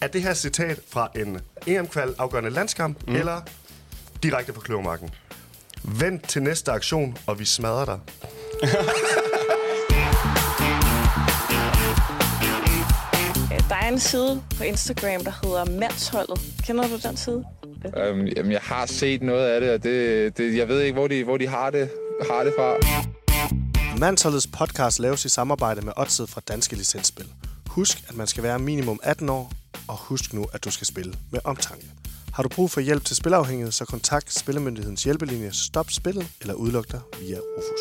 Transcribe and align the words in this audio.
Er 0.00 0.06
det 0.06 0.22
her 0.22 0.34
citat 0.34 0.80
fra 0.88 1.10
en 1.16 1.40
EM-kval 1.66 2.14
afgørende 2.18 2.50
landskamp, 2.50 3.08
mm. 3.08 3.16
eller 3.16 3.40
direkte 4.22 4.52
på 4.52 4.60
kløvermarken? 4.60 5.10
Vent 5.84 6.28
til 6.28 6.42
næste 6.42 6.72
aktion, 6.72 7.16
og 7.26 7.38
vi 7.38 7.44
smadrer 7.44 7.84
dig. 7.84 7.98
Der 13.68 13.74
er 13.74 13.88
en 13.88 13.98
side 13.98 14.42
på 14.56 14.62
Instagram, 14.64 15.24
der 15.24 15.32
hedder 15.42 15.78
Mandsholdet. 15.80 16.40
Kender 16.66 16.88
du 16.88 17.08
den 17.08 17.16
side? 17.16 17.44
Øhm, 17.96 18.26
jamen, 18.26 18.52
jeg 18.52 18.60
har 18.62 18.86
set 18.86 19.22
noget 19.22 19.48
af 19.48 19.60
det, 19.60 19.70
og 19.70 19.82
det, 19.82 20.38
det, 20.38 20.56
jeg 20.56 20.68
ved 20.68 20.80
ikke, 20.80 20.98
hvor 20.98 21.08
de, 21.08 21.24
hvor 21.24 21.36
de 21.36 21.46
har, 21.46 21.70
det, 21.70 21.90
har 22.30 22.44
det 22.44 22.52
fra. 22.58 22.74
Mansholdets 23.98 24.46
podcast 24.46 24.98
laves 24.98 25.24
i 25.24 25.28
samarbejde 25.28 25.80
med 25.80 25.92
Odset 25.96 26.28
fra 26.28 26.40
Danske 26.48 26.76
Licensspil. 26.76 27.26
Husk, 27.66 27.98
at 28.08 28.16
man 28.16 28.26
skal 28.26 28.42
være 28.42 28.58
minimum 28.58 29.00
18 29.02 29.28
år, 29.28 29.52
og 29.88 29.96
husk 29.96 30.32
nu, 30.34 30.46
at 30.52 30.64
du 30.64 30.70
skal 30.70 30.86
spille 30.86 31.14
med 31.30 31.40
omtanke. 31.44 31.86
Har 32.32 32.42
du 32.42 32.48
brug 32.48 32.70
for 32.70 32.80
hjælp 32.80 33.04
til 33.04 33.16
spilafhængighed, 33.16 33.72
så 33.72 33.84
kontakt 33.84 34.34
Spillemyndighedens 34.38 35.04
hjælpelinje 35.04 35.52
Stop 35.52 35.90
Spillet 35.90 36.26
eller 36.40 36.54
udluk 36.54 36.92
dig 36.92 37.00
via 37.20 37.36
Rufus. 37.38 37.80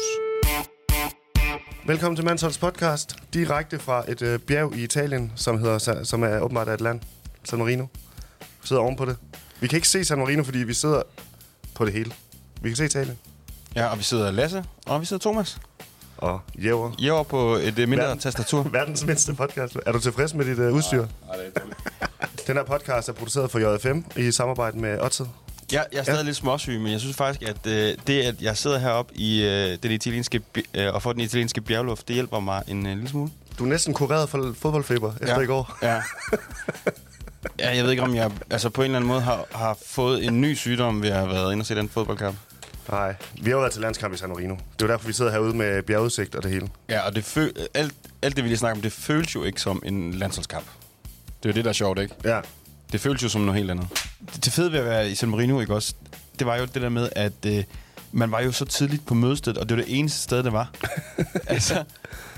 Velkommen 1.87 2.15
til 2.15 2.25
Mansholds 2.25 2.57
podcast, 2.57 3.15
direkte 3.33 3.79
fra 3.79 4.11
et 4.11 4.21
øh, 4.21 4.39
bjerg 4.39 4.75
i 4.75 4.83
Italien, 4.83 5.31
som, 5.35 5.57
hedder, 5.59 6.03
som 6.03 6.23
er 6.23 6.39
åbenbart 6.39 6.69
et 6.69 6.81
land, 6.81 7.01
San 7.43 7.59
Marino. 7.59 7.85
Vi 8.39 8.67
sidder 8.67 8.81
ovenpå 8.81 9.05
det. 9.05 9.17
Vi 9.59 9.67
kan 9.67 9.77
ikke 9.77 9.87
se 9.87 10.05
San 10.05 10.17
Marino, 10.19 10.43
fordi 10.43 10.57
vi 10.57 10.73
sidder 10.73 11.01
på 11.75 11.85
det 11.85 11.93
hele. 11.93 12.11
Vi 12.61 12.69
kan 12.69 12.75
se 12.75 12.85
Italien. 12.85 13.17
Ja, 13.75 13.85
og 13.87 13.97
vi 13.97 14.03
sidder 14.03 14.31
Lasse, 14.31 14.63
og 14.85 15.01
vi 15.01 15.05
sidder 15.05 15.21
Thomas. 15.21 15.57
Og 16.17 16.41
Jæver. 16.63 16.91
Jæver 16.99 17.23
på 17.23 17.55
et 17.55 17.79
uh, 17.79 17.89
mindre 17.89 18.05
Verden- 18.05 18.19
tastatur. 18.19 18.63
Verdens 18.71 19.05
mindste 19.05 19.33
podcast. 19.33 19.77
Er 19.85 19.91
du 19.91 19.99
tilfreds 19.99 20.33
med 20.33 20.45
dit 20.45 20.59
uh, 20.59 20.73
udstyr? 20.75 21.05
Nej, 21.27 21.35
det 21.37 21.51
er 21.55 21.59
dårligt. 21.59 21.79
Den 22.47 22.55
her 22.57 22.63
podcast 22.63 23.09
er 23.09 23.13
produceret 23.13 23.51
for 23.51 23.59
JFM 23.75 24.19
i 24.19 24.31
samarbejde 24.31 24.77
med 24.79 24.99
Odset. 25.01 25.29
Jeg, 25.71 25.85
jeg 25.91 25.99
er 25.99 26.03
stadig 26.03 26.17
Ja. 26.19 26.23
lidt 26.23 26.35
småsyg, 26.35 26.79
men 26.79 26.91
jeg 26.91 26.99
synes 26.99 27.15
faktisk, 27.17 27.49
at 27.49 27.67
øh, 27.67 27.95
det, 28.07 28.21
at 28.21 28.41
jeg 28.41 28.57
sidder 28.57 28.77
heroppe 28.79 29.13
i 29.17 29.43
øh, 29.43 29.77
den 29.83 29.91
italienske, 29.91 30.41
øh, 30.73 30.93
og 30.93 31.01
får 31.01 31.11
den 31.13 31.21
italienske 31.21 31.61
bjergluft, 31.61 32.07
det 32.07 32.13
hjælper 32.13 32.39
mig 32.39 32.63
en 32.67 32.85
øh, 32.87 32.93
lille 32.93 33.09
smule. 33.09 33.31
Du 33.59 33.63
er 33.63 33.67
næsten 33.67 33.93
kureret 33.93 34.29
for 34.29 34.53
fodboldfeber 34.59 35.13
efter 35.21 35.35
Ja. 35.35 35.39
i 35.39 35.45
går. 35.45 35.77
Ja. 35.81 35.95
ja, 37.59 37.75
jeg 37.75 37.83
ved 37.83 37.91
ikke, 37.91 38.03
om 38.03 38.15
jeg 38.15 38.31
altså 38.49 38.69
på 38.69 38.81
en 38.81 38.85
eller 38.85 38.95
anden 38.97 39.07
måde 39.07 39.21
har, 39.21 39.45
har 39.51 39.77
fået 39.85 40.25
en 40.25 40.41
ny 40.41 40.53
sygdom 40.55 41.01
ved 41.01 41.09
at 41.09 41.15
have 41.15 41.29
været 41.29 41.51
inde 41.51 41.61
og 41.61 41.65
se 41.65 41.75
den 41.75 41.89
fodboldkamp. 41.89 42.37
Nej, 42.91 43.15
vi 43.41 43.43
har 43.49 43.51
jo 43.51 43.59
været 43.59 43.71
til 43.73 43.81
landskamp 43.81 44.13
i 44.13 44.17
San 44.17 44.29
Marino. 44.29 44.55
Det 44.79 44.81
er 44.81 44.87
derfor, 44.87 45.07
vi 45.07 45.13
sidder 45.13 45.31
herude 45.31 45.57
med 45.57 45.83
bjergudsigt 45.83 46.35
og 46.35 46.43
det 46.43 46.51
hele. 46.51 46.69
Ja, 46.89 46.99
og 47.07 47.15
det 47.15 47.23
føl- 47.23 47.53
alt, 47.73 47.93
alt 48.21 48.35
det, 48.35 48.43
vi 48.43 48.49
lige 48.49 48.57
snakker 48.57 48.75
om, 48.75 48.81
det 48.81 48.91
føles 48.91 49.35
jo 49.35 49.43
ikke 49.43 49.61
som 49.61 49.81
en 49.85 50.13
landsholdskamp. 50.13 50.65
Det 51.43 51.49
er 51.49 51.53
jo 51.53 51.55
det, 51.55 51.63
der 51.65 51.69
er 51.69 51.73
sjovt, 51.73 51.99
ikke? 51.99 52.15
Ja, 52.23 52.39
Det 52.91 53.01
føles 53.01 53.23
jo 53.23 53.29
som 53.29 53.41
noget 53.41 53.57
helt 53.59 53.71
andet. 53.71 53.87
Det, 54.35 54.45
det 54.45 54.53
fede 54.53 54.71
ved 54.71 54.79
at 54.79 54.85
være 54.85 55.09
i 55.09 55.15
San 55.15 55.29
Marino, 55.29 55.59
ikke 55.59 55.73
også? 55.75 55.93
Det 56.39 56.47
var 56.47 56.55
jo 56.55 56.65
det 56.65 56.81
der 56.81 56.89
med, 56.89 57.09
at 57.15 57.45
øh, 57.47 57.63
man 58.11 58.31
var 58.31 58.39
jo 58.41 58.51
så 58.51 58.65
tidligt 58.65 59.05
på 59.05 59.13
mødestedet, 59.13 59.57
og 59.57 59.69
det 59.69 59.77
var 59.77 59.83
det 59.83 59.99
eneste 59.99 60.19
sted, 60.21 60.43
det 60.43 60.53
var. 60.53 60.69
altså, 61.47 61.83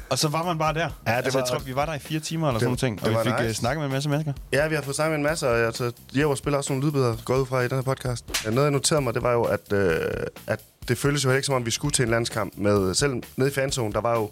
og 0.09 0.19
så 0.19 0.27
var 0.27 0.43
man 0.43 0.57
bare 0.57 0.73
der. 0.73 0.85
det 0.87 0.93
altså, 1.05 1.31
var- 1.31 1.39
jeg 1.45 1.49
tror, 1.49 1.59
vi 1.59 1.75
var 1.75 1.85
der 1.85 1.93
i 1.93 1.99
fire 1.99 2.19
timer 2.19 2.47
eller 2.47 2.59
Det- 2.59 2.61
sådan 2.61 2.67
noget 2.69 2.79
ting, 2.79 2.99
det 2.99 3.17
og 3.17 3.25
vi 3.25 3.29
fik 3.29 3.33
nice. 3.37 3.47
nice. 3.47 3.59
snakket 3.59 3.79
med 3.79 3.85
en 3.85 3.91
masse 3.91 4.09
mennesker. 4.09 4.33
ja 4.53 4.67
vi 4.67 4.75
har 4.75 4.81
fået 4.81 4.95
snakket 4.95 5.11
med 5.11 5.17
en 5.17 5.23
masse, 5.31 5.49
og 5.49 5.59
jeg, 5.59 5.73
så 5.73 5.91
Jæver 6.15 6.35
spiller 6.35 6.57
også 6.57 6.73
nogle 6.73 6.85
lydbidder 6.85 7.15
gået 7.25 7.39
ud 7.39 7.45
fra 7.45 7.61
i 7.61 7.67
den 7.67 7.77
her 7.77 7.81
podcast. 7.81 8.25
Ja, 8.45 8.49
Noget, 8.49 8.65
jeg 8.65 8.71
noterede 8.71 9.01
mig, 9.01 9.13
det 9.13 9.23
var 9.23 9.31
jo, 9.31 9.43
at, 9.43 9.73
øh, 9.73 9.99
at 10.47 10.59
det 10.87 10.97
føltes 10.97 11.25
jo 11.25 11.31
ikke, 11.31 11.45
som 11.45 11.55
om 11.55 11.65
vi 11.65 11.71
skulle 11.71 11.91
til 11.91 12.03
en 12.03 12.09
landskamp. 12.11 12.53
Med, 12.57 12.93
selv 12.93 13.13
nede 13.37 13.49
i 13.49 13.53
fanzone, 13.53 13.93
der 13.93 14.01
var 14.01 14.15
jo 14.15 14.31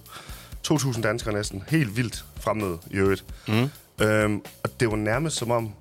2.000 0.67 1.01
danskere 1.01 1.33
næsten. 1.33 1.63
Helt 1.67 1.97
vildt 1.97 2.25
fremmøde 2.39 2.77
i 2.91 2.95
øvrigt. 2.95 3.23
Mm. 3.47 3.69
Øhm, 4.01 4.41
og 4.63 4.69
det 4.79 4.89
var 4.91 4.95
nærmest 4.95 5.35
som 5.37 5.51
om, 5.51 5.71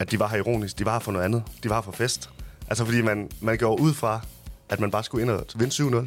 at 0.00 0.10
de 0.10 0.18
var 0.18 0.28
her 0.28 0.36
ironisk. 0.36 0.78
De 0.78 0.84
var 0.84 0.92
her 0.92 0.98
for 0.98 1.12
noget 1.12 1.24
andet. 1.24 1.42
De 1.62 1.68
var 1.68 1.74
her 1.74 1.82
for 1.82 1.92
fest. 1.92 2.30
Altså 2.68 2.84
fordi 2.84 3.02
man, 3.02 3.30
man 3.40 3.58
går 3.58 3.76
ud 3.80 3.94
fra, 3.94 4.20
at 4.68 4.80
man 4.80 4.90
bare 4.90 5.04
skulle 5.04 5.22
ind 5.22 5.30
og 5.30 5.46
vinde 5.56 5.74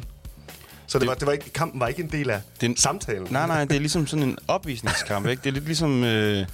Så 0.86 0.98
det, 0.98 1.00
det 1.00 1.08
var, 1.08 1.14
det 1.14 1.26
var 1.26 1.32
ikke, 1.32 1.50
kampen 1.50 1.80
var 1.80 1.88
ikke 1.88 2.02
en 2.02 2.10
del 2.12 2.30
af 2.30 2.40
Det 2.60 2.66
er 2.66 2.70
en- 2.70 2.76
samtalen. 2.76 3.26
Nej, 3.30 3.46
nej, 3.46 3.64
det 3.64 3.76
er 3.76 3.80
ligesom 3.80 4.06
sådan 4.06 4.22
en 4.28 4.38
opvisningskamp, 4.48 5.26
ikke? 5.26 5.40
Det 5.42 5.48
er 5.48 5.52
lidt 5.52 5.64
ligesom, 5.64 6.04
øh, 6.04 6.46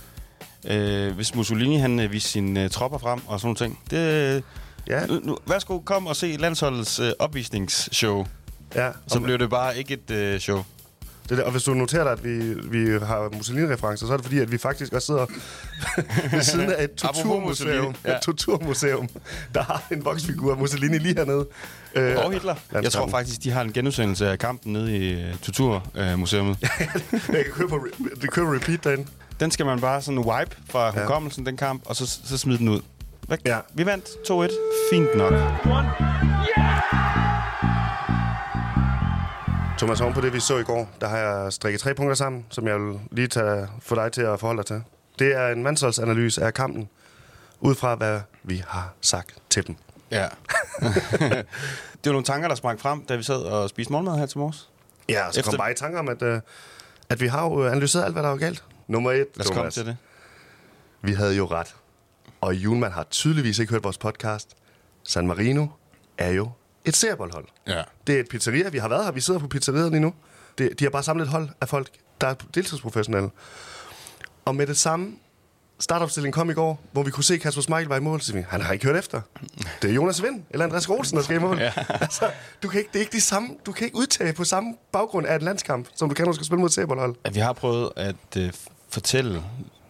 øh, 0.64 1.14
hvis 1.14 1.34
Mussolini 1.34 1.76
han 1.76 2.00
øh, 2.00 2.12
viste 2.12 2.28
sine 2.30 2.64
øh, 2.64 2.70
tropper 2.70 2.98
frem 2.98 3.20
og 3.26 3.40
sådan 3.40 3.46
nogle 3.46 3.56
ting. 3.56 3.80
Det, 3.90 4.34
øh, 4.36 4.42
Ja, 4.88 5.06
nu, 5.06 5.20
nu, 5.22 5.38
værsgo, 5.46 5.78
kom 5.78 6.06
og 6.06 6.16
se 6.16 6.36
landsholdets 6.36 6.98
øh, 7.00 7.12
opvisningsshow. 7.18 8.26
ja. 8.74 8.90
Så 9.08 9.20
blev 9.20 9.38
det 9.38 9.50
bare 9.50 9.78
ikke 9.78 9.94
et 9.94 10.10
øh, 10.10 10.40
show. 10.40 10.62
Det 11.28 11.30
er 11.32 11.36
det. 11.36 11.44
Og 11.44 11.50
hvis 11.52 11.62
du 11.62 11.74
noterer 11.74 12.02
dig, 12.04 12.12
at 12.12 12.24
vi, 12.24 12.54
vi 12.54 12.98
har 12.98 13.36
Mussolini-referencer, 13.36 14.06
så 14.06 14.12
er 14.12 14.16
det 14.16 14.26
fordi, 14.26 14.38
at 14.38 14.52
vi 14.52 14.58
faktisk 14.58 14.92
også 14.92 15.06
sidder 15.06 15.26
ved 16.36 16.42
siden 16.42 16.72
af 16.72 16.84
et 16.84 16.94
torturmuseum, 16.94 17.94
ja. 18.04 18.14
et 18.16 18.20
torturmuseum, 18.22 19.08
der 19.54 19.62
har 19.62 19.82
en 19.92 20.04
voksfigur 20.04 20.52
af 20.52 20.58
Mussolini 20.58 20.98
lige 20.98 21.14
hernede. 21.14 21.46
Øh, 21.94 22.16
Og 22.24 22.32
Hitler. 22.32 22.54
Jeg 22.72 22.92
tror 22.92 23.08
faktisk, 23.08 23.42
de 23.44 23.50
har 23.50 23.62
en 23.62 23.72
genudsendelse 23.72 24.28
af 24.30 24.38
kampen 24.38 24.72
nede 24.72 24.96
i 24.96 25.14
uh, 25.30 25.38
Torturmuseet. 25.42 26.42
Jeg 27.12 27.44
kan 27.44 27.52
købe, 27.52 27.68
på 27.68 27.76
re- 27.76 28.20
det 28.20 28.30
køber 28.30 28.54
repeat 28.54 28.84
derinde. 28.84 29.06
den 29.40 29.50
skal 29.50 29.66
man 29.66 29.80
bare 29.80 30.02
sådan 30.02 30.18
wipe 30.18 30.56
fra 30.70 30.90
hukommelsen, 31.00 31.46
den 31.46 31.56
kamp, 31.56 31.82
og 31.84 31.96
så, 31.96 32.18
så 32.24 32.38
smide 32.38 32.58
den 32.58 32.68
ud. 32.68 32.80
Væk. 33.28 33.38
Ja. 33.46 33.58
Vi 33.74 33.86
vandt 33.86 34.06
2-1. 34.06 34.32
Fint 34.92 35.16
nok. 35.16 35.32
Thomas, 39.78 40.00
oven 40.00 40.14
på 40.14 40.20
det, 40.20 40.32
vi 40.32 40.40
så 40.40 40.58
i 40.58 40.62
går, 40.62 40.90
der 41.00 41.08
har 41.08 41.18
jeg 41.18 41.52
strikket 41.52 41.80
tre 41.80 41.94
punkter 41.94 42.14
sammen, 42.14 42.46
som 42.50 42.66
jeg 42.68 42.80
vil 42.80 43.00
lige 43.10 43.28
tage, 43.28 43.68
få 43.80 43.94
dig 43.94 44.12
til 44.12 44.22
at 44.22 44.40
forholde 44.40 44.58
dig 44.58 44.66
til. 44.66 44.82
Det 45.18 45.34
er 45.36 45.48
en 45.48 45.62
mandsholdsanalyse 45.62 46.42
af 46.44 46.54
kampen, 46.54 46.88
ud 47.60 47.74
fra 47.74 47.94
hvad 47.94 48.20
vi 48.42 48.62
har 48.68 48.94
sagt 49.00 49.34
til 49.50 49.66
dem. 49.66 49.76
Ja. 50.10 50.22
det 50.80 52.04
var 52.04 52.12
nogle 52.12 52.24
tanker, 52.24 52.48
der 52.48 52.54
sprang 52.54 52.80
frem, 52.80 53.04
da 53.04 53.16
vi 53.16 53.22
sad 53.22 53.36
og 53.36 53.68
spiste 53.68 53.92
morgenmad 53.92 54.18
her 54.18 54.26
til 54.26 54.38
morges. 54.38 54.70
Ja, 55.08 55.32
så 55.32 55.40
Efter- 55.40 55.52
kom 55.52 55.58
bare 55.58 55.70
i 55.70 55.74
tanker 55.74 55.98
om, 55.98 56.08
at, 56.08 56.22
øh, 56.22 56.40
at 57.08 57.20
vi 57.20 57.26
har 57.26 57.44
jo 57.44 57.64
øh, 57.64 57.72
analyseret 57.72 58.04
alt, 58.04 58.12
hvad 58.12 58.22
der 58.22 58.28
var 58.28 58.36
galt. 58.36 58.64
Nummer 58.88 59.10
et, 59.12 59.26
Lad 59.36 59.46
os 59.46 59.50
komme 59.56 59.70
til 59.70 59.86
det. 59.86 59.96
Vi 61.02 61.12
havde 61.12 61.36
jo 61.36 61.46
ret. 61.46 61.74
Og 62.40 62.54
Julemand 62.54 62.92
har 62.92 63.04
tydeligvis 63.10 63.58
ikke 63.58 63.72
hørt 63.72 63.84
vores 63.84 63.98
podcast. 63.98 64.56
San 65.02 65.26
Marino 65.26 65.66
er 66.18 66.30
jo 66.30 66.50
et 66.86 66.96
serboldhold. 66.96 67.44
Ja. 67.66 67.82
Det 68.06 68.14
er 68.14 68.20
et 68.20 68.28
pizzeria. 68.28 68.68
Vi 68.68 68.78
har 68.78 68.88
været 68.88 69.04
her. 69.04 69.12
Vi 69.12 69.20
sidder 69.20 69.40
på 69.40 69.48
pizzeriet 69.48 69.90
lige 69.90 70.00
nu. 70.00 70.14
Det, 70.58 70.78
de 70.78 70.84
har 70.84 70.90
bare 70.90 71.02
samlet 71.02 71.24
et 71.24 71.30
hold 71.30 71.48
af 71.60 71.68
folk, 71.68 71.88
der 72.20 72.26
er 72.26 72.34
deltidsprofessionelle. 72.54 73.30
Og 74.44 74.56
med 74.56 74.66
det 74.66 74.76
samme 74.76 75.16
startopstilling 75.80 76.34
kom 76.34 76.50
i 76.50 76.52
går, 76.52 76.80
hvor 76.92 77.02
vi 77.02 77.10
kunne 77.10 77.24
se, 77.24 77.38
Kasper 77.38 77.62
Schmeichel 77.62 77.88
var 77.88 77.96
i 77.96 78.00
mål. 78.00 78.20
Så 78.20 78.32
vi, 78.32 78.44
han 78.48 78.60
har 78.60 78.72
ikke 78.72 78.86
hørt 78.86 78.96
efter. 78.96 79.20
Det 79.82 79.90
er 79.90 79.94
Jonas 79.94 80.22
Vind 80.22 80.42
eller 80.50 80.64
Andreas 80.64 80.88
Olsen, 80.88 81.16
der 81.16 81.22
skal 81.22 81.36
i 81.36 81.38
mål. 81.38 81.58
Ja. 81.58 81.72
altså, 81.88 82.30
du 82.62 82.68
kan 82.68 82.78
ikke, 82.80 82.90
det 82.92 82.96
er 82.96 83.00
ikke 83.00 83.12
de 83.12 83.20
samme, 83.20 83.48
du 83.66 83.72
kan 83.72 83.84
ikke 83.84 83.96
udtage 83.96 84.32
på 84.32 84.44
samme 84.44 84.74
baggrund 84.92 85.26
af 85.26 85.36
et 85.36 85.42
landskamp, 85.42 85.88
som 85.94 86.08
du 86.08 86.14
kan, 86.14 86.24
når 86.24 86.32
du 86.32 86.36
skal 86.36 86.46
spille 86.46 86.60
mod 86.60 86.68
et 86.68 86.74
serboldhold. 86.74 87.14
At 87.24 87.34
vi 87.34 87.40
har 87.40 87.52
prøvet 87.52 87.90
at 87.96 88.36
øh, 88.36 88.52
fortælle 88.88 89.42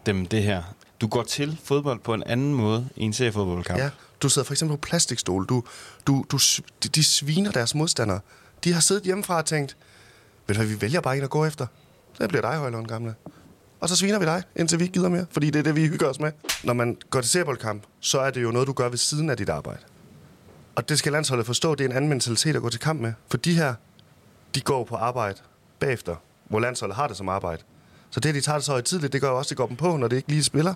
dem 0.07 0.27
det 0.27 0.43
her. 0.43 0.63
Du 1.01 1.07
går 1.07 1.23
til 1.23 1.59
fodbold 1.65 2.01
på 2.01 2.15
en 2.15 2.23
anden 2.27 2.55
måde 2.55 2.89
i 2.97 3.03
en 3.03 3.13
seriefodboldkamp. 3.13 3.81
Ja, 3.81 3.91
du 4.23 4.29
sidder 4.29 4.47
for 4.47 4.55
eksempel 4.55 4.77
på 4.77 4.81
plastikstol. 4.81 5.47
Du, 5.47 5.63
du, 6.07 6.25
du, 6.31 6.39
de, 6.83 6.89
de 6.89 7.05
sviner 7.05 7.51
deres 7.51 7.75
modstandere. 7.75 8.21
De 8.65 8.73
har 8.73 8.81
siddet 8.81 9.05
hjemmefra 9.05 9.37
og 9.37 9.45
tænkt, 9.45 9.77
ved 10.47 10.55
du 10.55 10.61
hvad, 10.61 10.69
vi 10.69 10.81
vælger 10.81 11.01
bare 11.01 11.17
en 11.17 11.23
at 11.23 11.31
gå 11.31 11.45
efter. 11.45 11.67
Så 12.15 12.29
bliver 12.29 12.43
dig, 12.43 12.57
Højlund, 12.59 12.87
gamle. 12.87 13.15
Og 13.81 13.89
så 13.89 13.97
sviner 13.97 14.19
vi 14.19 14.25
dig, 14.25 14.43
indtil 14.57 14.79
vi 14.79 14.85
ikke 14.85 14.95
gider 14.95 15.09
mere. 15.09 15.27
Fordi 15.31 15.51
det 15.51 15.59
er 15.59 15.63
det, 15.63 15.77
vi 15.77 15.87
hygger 15.87 16.09
os 16.09 16.21
med. 16.21 16.33
Når 16.65 16.73
man 16.73 16.97
går 17.11 17.21
til 17.21 17.31
serboldkamp, 17.31 17.83
så 18.01 18.21
er 18.21 18.31
det 18.31 18.43
jo 18.43 18.51
noget, 18.51 18.69
du 18.69 18.73
gør 18.73 18.89
ved 18.89 18.99
siden 18.99 19.31
af 19.31 19.37
dit 19.37 19.49
arbejde. 19.49 19.81
Og 20.75 20.89
det 20.89 20.99
skal 20.99 21.13
landsholdet 21.13 21.47
forstå, 21.47 21.75
det 21.75 21.85
er 21.85 21.89
en 21.89 21.97
anden 21.97 22.09
mentalitet 22.09 22.57
at 22.57 22.63
gå 22.63 22.69
til 22.71 22.81
kamp 22.81 23.01
med. 23.01 23.13
For 23.31 23.37
de 23.37 23.55
her, 23.55 23.75
de 24.55 24.61
går 24.61 24.85
på 24.85 24.97
arbejde 24.97 25.39
bagefter, 25.79 26.17
hvor 26.49 26.61
landsholdet 26.61 26.97
har 26.97 27.09
det 27.09 27.17
som 27.17 27.29
arbejde. 27.29 27.63
Så 28.11 28.21
det, 28.21 28.29
at 28.29 28.35
de 28.35 28.41
tager 28.41 28.59
det 28.59 28.65
så 28.65 28.81
tidligt, 28.81 29.13
det 29.13 29.21
gør 29.21 29.29
jo 29.29 29.39
også, 29.39 29.49
det 29.49 29.57
går 29.57 29.67
dem 29.67 29.77
på, 29.77 29.97
når 29.97 30.09
det 30.09 30.17
ikke 30.17 30.29
lige 30.29 30.45
spiller. 30.45 30.75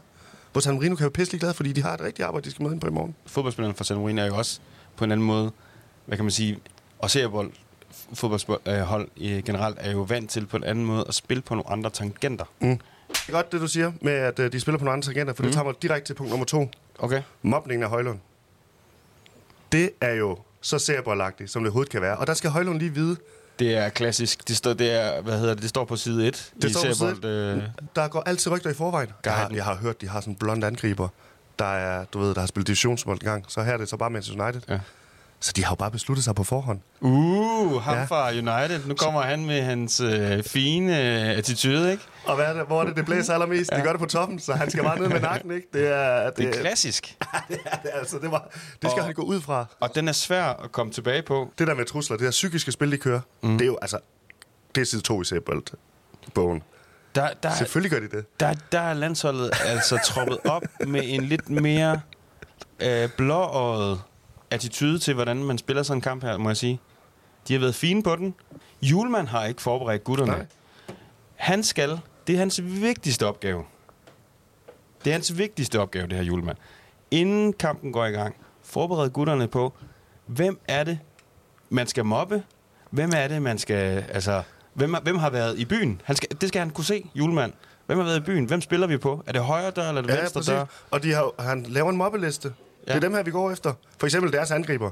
Hvor 0.53 0.61
San 0.61 0.75
Marino 0.75 0.95
kan 0.97 1.05
jo 1.05 1.11
pisse 1.11 1.39
glad, 1.39 1.55
fordi 1.55 1.73
de 1.73 1.83
har 1.83 1.95
et 1.95 2.01
rigtigt 2.01 2.27
arbejde, 2.27 2.45
de 2.45 2.51
skal 2.51 2.63
møde 2.63 2.73
ind 2.73 2.81
på 2.81 2.87
i 2.87 2.91
morgen. 2.91 3.15
Fodboldspillerne 3.27 3.75
fra 3.75 3.85
San 3.85 3.97
Marino 3.97 4.23
er 4.23 4.27
jo 4.27 4.37
også 4.37 4.61
på 4.97 5.05
en 5.05 5.13
anden 5.13 5.27
måde, 5.27 5.53
hvad 6.07 6.19
kan 6.19 6.25
man 6.25 6.33
sige, 6.33 6.59
og 6.99 7.11
seriebold 7.11 7.51
fodboldhold 8.15 9.09
øh, 9.21 9.43
generelt 9.45 9.77
er 9.81 9.93
jo 9.93 10.01
vant 10.01 10.31
til 10.31 10.47
på 10.47 10.57
en 10.57 10.65
anden 10.65 10.85
måde 10.85 11.05
at 11.09 11.15
spille 11.15 11.43
på 11.43 11.55
nogle 11.55 11.71
andre 11.71 11.91
tangenter. 11.91 12.45
Det 12.61 12.79
er 13.29 13.33
godt, 13.33 13.53
det 13.53 13.61
du 13.61 13.67
siger 13.67 13.93
med, 14.01 14.13
at 14.13 14.39
øh, 14.39 14.53
de 14.53 14.61
spiller 14.61 14.79
på 14.79 14.85
nogle 14.85 14.93
andre 14.93 15.07
tangenter, 15.07 15.35
for 15.35 15.43
mm. 15.43 15.47
det 15.47 15.55
tager 15.55 15.65
mig 15.65 15.75
direkte 15.83 16.09
til 16.09 16.15
punkt 16.15 16.31
nummer 16.31 16.47
to. 16.47 16.71
Okay. 16.99 17.23
Mobningen 17.43 17.83
af 17.83 17.91
Højlund. 17.91 18.19
Det 19.73 19.91
er 20.01 20.13
jo 20.15 20.39
så 20.61 20.79
serieboldagtigt, 20.79 21.51
som 21.51 21.63
det 21.63 21.69
overhovedet 21.69 21.93
kan 21.93 22.03
være. 22.03 22.17
Og 22.17 22.27
der 22.27 22.35
skal 22.35 22.51
Højlund 22.51 22.79
lige 22.79 22.95
vide, 22.95 23.17
Det 23.61 23.77
er 23.77 23.89
klassisk. 23.89 24.49
Det 24.49 24.57
står, 24.57 24.73
det 24.73 24.91
er, 24.91 25.23
hvad 25.23 25.39
hedder 25.39 25.55
det, 25.55 25.63
det 25.63 25.71
står 25.71 25.85
på 25.85 25.97
side 25.97 26.29
1 26.29 26.53
Det 26.63 26.69
i 26.69 26.73
står 26.73 26.81
på 26.81 26.87
side 26.87 26.95
seriebold. 26.95 27.25
Øh, 27.25 27.63
der 27.97 28.09
går 28.09 28.23
altid 28.27 28.53
rygter 28.53 28.71
i 28.71 28.75
forvejen. 28.75 29.11
Jeg 29.25 29.33
har, 29.33 29.51
jeg 29.55 29.65
har 29.65 29.75
hørt, 29.75 30.01
de 30.01 30.09
har 30.09 30.21
sådan 30.21 30.33
en 30.33 30.37
blond 30.37 30.65
angriber, 30.65 31.09
der 31.59 31.65
er, 31.65 32.05
du 32.05 32.19
ved, 32.19 32.35
der 32.35 32.41
har 32.41 32.47
spillet 32.47 32.67
divisionsmål 32.67 33.15
en 33.15 33.19
gang. 33.19 33.45
Så 33.49 33.63
her 33.63 33.73
er 33.73 33.77
det 33.77 33.89
så 33.89 33.97
bare 33.97 34.11
Manchester 34.11 34.45
United. 34.45 34.63
Ja. 34.69 34.79
Så 35.43 35.53
de 35.57 35.65
har 35.65 35.71
jo 35.73 35.77
bare 35.77 35.91
besluttet 35.91 36.25
sig 36.25 36.35
på 36.35 36.45
forhånd. 36.45 36.81
uh, 37.01 37.83
ham 37.83 37.97
Ja. 37.97 38.05
fra 38.05 38.29
United. 38.31 38.87
Nu 38.87 38.95
kommer 38.95 39.21
han 39.23 39.47
med 39.47 39.63
hans 39.63 40.01
øh, 40.01 40.43
fine 40.43 40.93
øh, 41.01 41.39
attitude, 41.39 41.91
ikke? 41.93 42.05
Og 42.25 42.37
hvad 42.37 42.45
er 42.47 42.53
det, 42.53 42.67
hvor 42.67 42.81
er 42.81 42.87
det, 42.87 42.97
det 42.97 43.05
blæser 43.05 43.33
allermest? 43.35 43.71
Ja. 43.73 43.77
Det 43.77 43.85
gør 43.85 43.91
det 43.91 44.01
på 44.01 44.07
toppen, 44.07 44.39
så 44.39 44.53
han 44.53 44.71
skal 44.71 44.83
bare 44.85 44.99
ned 44.99 45.09
med 45.09 45.21
nakken, 45.21 45.51
ikke? 45.51 45.67
Det 45.73 45.89
er, 45.89 46.25
det, 46.31 46.37
Det 46.37 46.49
er 46.49 46.61
klassisk. 46.61 47.17
det, 47.49 47.59
er, 47.65 47.77
det, 47.77 47.91
er, 47.95 47.99
altså, 47.99 48.19
det, 48.19 48.31
var, 48.31 48.49
det 48.83 48.91
skal 48.91 49.01
Og- 49.01 49.05
han 49.05 49.15
gå 49.15 49.23
ud 49.23 49.41
fra. 49.41 49.67
Og 49.81 49.95
den 49.95 50.09
er 50.09 50.13
svær 50.13 50.45
at 50.45 50.73
komme 50.73 50.93
tilbage 50.93 51.23
på. 51.23 51.53
Det 51.59 51.67
der 51.67 51.75
med 51.75 51.85
trusler, 51.85 52.17
det 52.17 52.27
her 52.27 52.31
psykiske 52.31 52.73
spil, 52.73 52.93
de 52.93 52.97
kører, 52.97 53.21
mm. 53.43 53.59
det 53.59 53.65
er 53.65 53.67
jo 53.67 53.79
altså... 53.83 53.99
Det 54.75 54.81
er 54.81 54.85
side 54.85 55.03
2 55.03 55.23
i 55.23 55.25
Sæbold 55.25 55.63
bogen. 56.35 56.63
Der, 57.15 57.29
der, 57.43 57.55
Selvfølgelig 57.55 57.91
gør 57.91 58.01
de 58.09 58.17
det. 58.17 58.41
der, 58.41 58.55
der 58.73 58.81
er 58.81 58.95
landsholdet 58.95 59.51
altså 59.65 59.99
troppet 60.05 60.39
op 60.45 60.63
med 60.87 61.01
en 61.05 61.25
lidt 61.25 61.51
mere 61.51 62.01
øh, 62.81 63.09
blåøjet 63.17 64.01
attitude 64.51 64.99
til, 64.99 65.15
hvordan 65.15 65.45
man 65.45 65.59
spiller 65.59 65.83
sådan 65.83 65.99
en 65.99 66.03
kamp 66.03 66.23
her, 66.25 66.37
må 66.39 66.49
jeg 66.49 66.57
sige. 66.57 66.81
De 67.49 67.53
har 67.53 67.61
været 67.61 67.75
fine 67.75 68.03
på 68.03 68.17
den. 68.17 68.35
Julemand 68.83 69.27
har 69.29 69.45
ikke 69.45 69.63
forberedt 69.63 70.05
gutterne. 70.05 70.33
Nej. 70.33 70.47
Han 71.37 71.63
skal, 71.63 72.01
det 72.27 72.35
er 72.35 72.39
hans 72.39 72.61
vigtigste 72.65 73.27
opgave. 73.27 73.65
Det 75.05 75.11
er 75.11 75.15
hans 75.15 75.39
vigtigste 75.39 75.81
opgave, 75.81 76.07
det 76.07 76.17
her 76.17 76.25
julemand. 76.25 76.57
Inden 77.11 77.53
kampen 77.53 77.93
går 77.93 78.05
i 78.07 78.11
gang, 78.11 78.37
forbered 78.63 79.11
gutterne 79.11 79.49
på, 79.49 79.73
hvem 80.27 80.61
er 80.69 80.85
det, 80.85 80.99
man 81.69 81.87
skal 81.87 82.05
mobbe? 82.05 82.43
Hvem 82.91 83.11
er 83.17 83.29
det, 83.29 83.43
man 83.43 83.59
skal... 83.59 84.05
Altså, 84.09 84.43
hvem, 84.75 84.95
hvem 85.03 85.17
har 85.19 85.31
været 85.31 85.59
i 85.59 85.65
byen? 85.65 86.01
Han 86.05 86.17
skal, 86.17 86.29
det 86.41 86.49
skal 86.49 86.59
han 86.59 86.71
kunne 86.71 86.85
se, 86.85 87.11
julemand. 87.15 87.53
Hvem 87.87 87.99
har 87.99 88.05
været 88.05 88.17
i 88.17 88.21
byen? 88.21 88.45
Hvem 88.45 88.61
spiller 88.61 88.87
vi 88.87 88.97
på? 88.97 89.23
Er 89.27 89.33
det 89.33 89.43
højre 89.43 89.71
dør, 89.71 89.89
eller 89.89 90.03
er 90.03 90.07
det 90.07 90.15
Ja, 90.15 90.21
venstre 90.21 90.39
præcis. 90.39 90.53
dør? 90.53 90.65
Og 90.91 91.03
de 91.03 91.13
har, 91.13 91.31
han 91.43 91.63
laver 91.63 91.91
en 91.91 91.97
mobbeliste. 91.97 92.53
Ja. 92.87 92.93
Det 92.93 92.97
er 92.97 93.01
dem 93.01 93.15
her, 93.15 93.23
vi 93.23 93.31
går 93.31 93.51
efter. 93.51 93.73
For 93.99 94.07
eksempel 94.07 94.33
deres 94.33 94.51
angriber. 94.51 94.91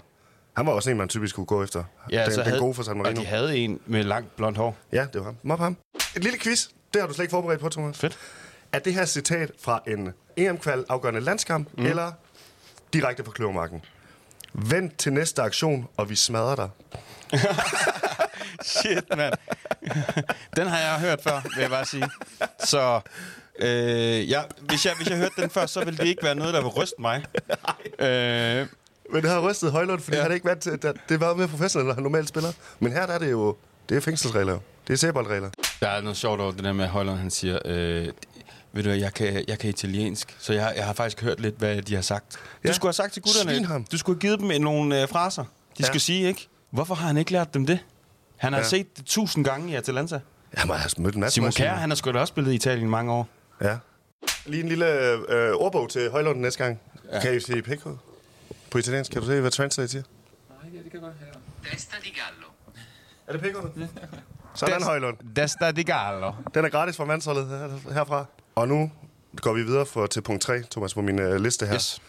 Han 0.57 0.67
var 0.67 0.73
også 0.73 0.91
en, 0.91 0.97
man 0.97 1.09
typisk 1.09 1.35
kunne 1.35 1.47
gå 1.47 1.63
efter. 1.63 1.85
Ja, 2.11 2.25
den, 2.25 2.33
så 2.33 2.41
den 2.41 2.47
havde, 2.47 2.61
gode 2.61 2.75
for 2.75 2.83
San 2.83 2.91
Og 2.93 2.97
Marino. 2.97 3.21
de 3.21 3.27
havde 3.27 3.57
en 3.57 3.81
med 3.87 4.05
langt 4.05 4.37
blondt 4.37 4.59
hår. 4.59 4.77
Ja, 4.93 5.07
det 5.13 5.21
var 5.21 5.25
ham. 5.25 5.37
Mob 5.43 5.59
ham. 5.59 5.77
Et 6.17 6.23
lille 6.25 6.39
quiz. 6.39 6.67
Det 6.95 7.01
har 7.01 7.09
du 7.09 7.15
slet 7.15 7.23
ikke 7.23 7.31
forberedt 7.31 7.61
på, 7.61 7.69
Thomas. 7.69 7.99
Fedt. 7.99 8.19
Er 8.73 8.79
det 8.79 8.95
her 8.95 9.05
citat 9.05 9.51
fra 9.61 9.83
en 9.87 10.13
EM-kval 10.37 10.85
afgørende 10.89 11.21
landskamp, 11.21 11.69
mm. 11.79 11.87
eller 11.87 12.13
direkte 12.93 13.25
fra 13.25 13.33
Kløvermarken? 13.33 13.85
Vent 14.53 14.99
til 14.99 15.13
næste 15.13 15.43
aktion, 15.43 15.89
og 15.97 16.11
vi 16.11 16.17
smadrer 16.17 16.57
dig. 16.57 16.69
Shit, 18.63 19.17
mand. 19.17 19.35
den 20.57 20.67
har 20.67 20.79
jeg 20.79 21.01
hørt 21.01 21.23
før, 21.23 21.41
vil 21.55 21.61
jeg 21.61 21.71
bare 21.71 21.85
sige. 21.85 22.11
Så 22.65 23.01
øh, 23.59 24.31
ja, 24.31 24.43
hvis, 24.61 24.87
jeg, 24.87 24.93
hvis 24.97 25.09
jeg 25.09 25.17
hørte 25.19 25.35
den 25.43 25.51
før, 25.51 25.67
så 25.67 25.85
ville 25.85 25.99
det 25.99 26.07
ikke 26.07 26.23
være 26.23 26.35
noget, 26.35 26.55
der 26.55 26.61
vil 26.61 26.69
ryste 26.69 26.95
mig. 26.99 27.25
Øh, 28.01 28.67
Men 29.13 29.23
det 29.23 29.31
har 29.31 29.51
rystet 29.51 29.73
Højlund, 29.73 30.01
fordi 30.01 30.17
ja. 30.17 30.23
Han 30.23 30.31
er 30.31 30.35
ikke 30.35 30.47
vant 30.47 30.61
til, 30.63 30.71
at 30.71 30.97
det 31.09 31.21
var 31.21 31.35
mere 31.35 31.49
professionelt, 31.49 31.87
når 31.87 31.95
han 31.95 32.03
normalt 32.03 32.29
spiller. 32.29 32.53
Men 32.81 32.93
her 32.93 33.07
der 33.07 33.13
er 33.15 33.19
det 33.19 33.31
jo, 33.31 33.57
det 33.89 33.97
er 33.97 34.01
fængselsregler. 34.01 34.59
Det 34.87 34.93
er 34.93 34.99
sæboldregler. 34.99 35.51
der 35.81 35.89
er 35.89 36.01
noget 36.01 36.17
sjovt 36.17 36.41
over 36.41 36.51
det 36.53 36.65
der 36.65 36.73
med, 36.73 36.85
at 36.85 36.91
Højlund 36.91 37.19
han 37.19 37.31
siger, 37.31 37.59
øh, 37.65 38.09
ved 38.73 38.83
du, 38.83 38.91
jeg 38.91 39.15
kan, 39.15 39.45
jeg 39.49 39.59
kan 39.59 39.71
italiensk, 39.71 40.37
så 40.39 40.53
jeg, 40.53 40.73
jeg 40.77 40.85
har 40.87 40.93
faktisk 40.93 41.23
hørt 41.23 41.41
lidt, 41.41 41.55
hvad 41.59 41.83
de 41.83 41.95
har 41.95 42.03
sagt. 42.03 42.33
Du 42.33 42.39
Ja. 42.65 42.73
skulle 42.73 42.89
have 42.89 42.93
sagt 42.93 43.13
til 43.13 43.23
gutterne, 43.23 43.85
du 43.93 43.99
skulle 43.99 44.17
have 44.17 44.21
givet 44.21 44.41
dem 44.41 44.51
en- 44.51 44.61
nogle 44.61 45.03
øh, 45.03 45.09
fraser. 45.09 45.43
De 45.43 45.49
Ja. 45.81 45.85
skal 45.85 46.01
sige, 46.01 46.29
ikke? 46.29 46.49
Hvorfor 46.71 46.95
har 46.95 47.07
han 47.07 47.17
ikke 47.17 47.33
lært 47.33 47.55
dem 47.55 47.67
det? 47.67 47.79
Han 48.37 48.53
har 48.53 48.61
Ja. 48.61 48.67
set 48.67 48.97
det 48.99 49.05
tusind 49.07 49.45
gange 49.45 49.73
i 49.73 49.75
Atalanta. 49.75 50.21
Jeg 50.57 50.67
må 50.67 50.73
have 50.75 50.91
mødt 50.99 51.15
en 51.15 51.21
masse 51.21 51.35
Simon. 51.35 51.53
Kjær, 51.53 51.75
han 51.75 51.91
har 51.91 51.95
sgu 51.97 52.13
da 52.13 52.19
også 52.19 52.31
spillet 52.33 52.53
i 52.53 52.55
Italien 52.55 52.87
i 52.87 52.91
mange 52.91 53.13
år. 53.13 53.29
Ja. 53.61 53.79
Lige 54.47 54.63
en 54.63 54.69
lille 54.69 55.13
øh, 55.13 55.53
ordbog 55.55 55.91
til 55.91 56.11
Højlund 56.11 56.41
næste 56.41 56.65
gang. 56.65 56.81
Ja. 57.13 57.21
Kan 57.21 57.37
I 57.37 57.41
sige 57.41 57.63
pækod? 57.63 57.97
På 58.71 58.79
italiensk, 58.79 59.13
kan 59.13 59.21
du 59.21 59.27
se, 59.27 59.41
hvad 59.41 59.51
translate 59.51 59.89
siger? 59.89 60.03
Testa 61.71 61.97
di 62.05 62.11
gallo. 62.11 62.49
Er 63.27 63.33
det 63.33 63.41
pækod? 63.41 63.89
Sådan, 64.55 64.83
Højlund. 64.83 65.17
Desta 65.37 65.71
di 65.71 65.83
Gallo. 65.83 66.33
Den 66.55 66.65
er 66.65 66.69
gratis 66.69 66.97
fra 66.97 67.05
mandsholdet 67.05 67.49
her, 67.49 67.93
herfra. 67.95 68.25
Og 68.55 68.69
nu 68.69 68.91
går 69.37 69.53
vi 69.53 69.63
videre 69.63 69.87
for, 69.87 70.07
til 70.07 70.21
punkt 70.21 70.43
3, 70.43 70.63
Thomas, 70.71 70.95
på 70.95 71.03
min 71.03 71.19
øh, 71.19 71.41
liste 71.41 71.67
her. 71.67 71.75
Yes. 71.75 72.03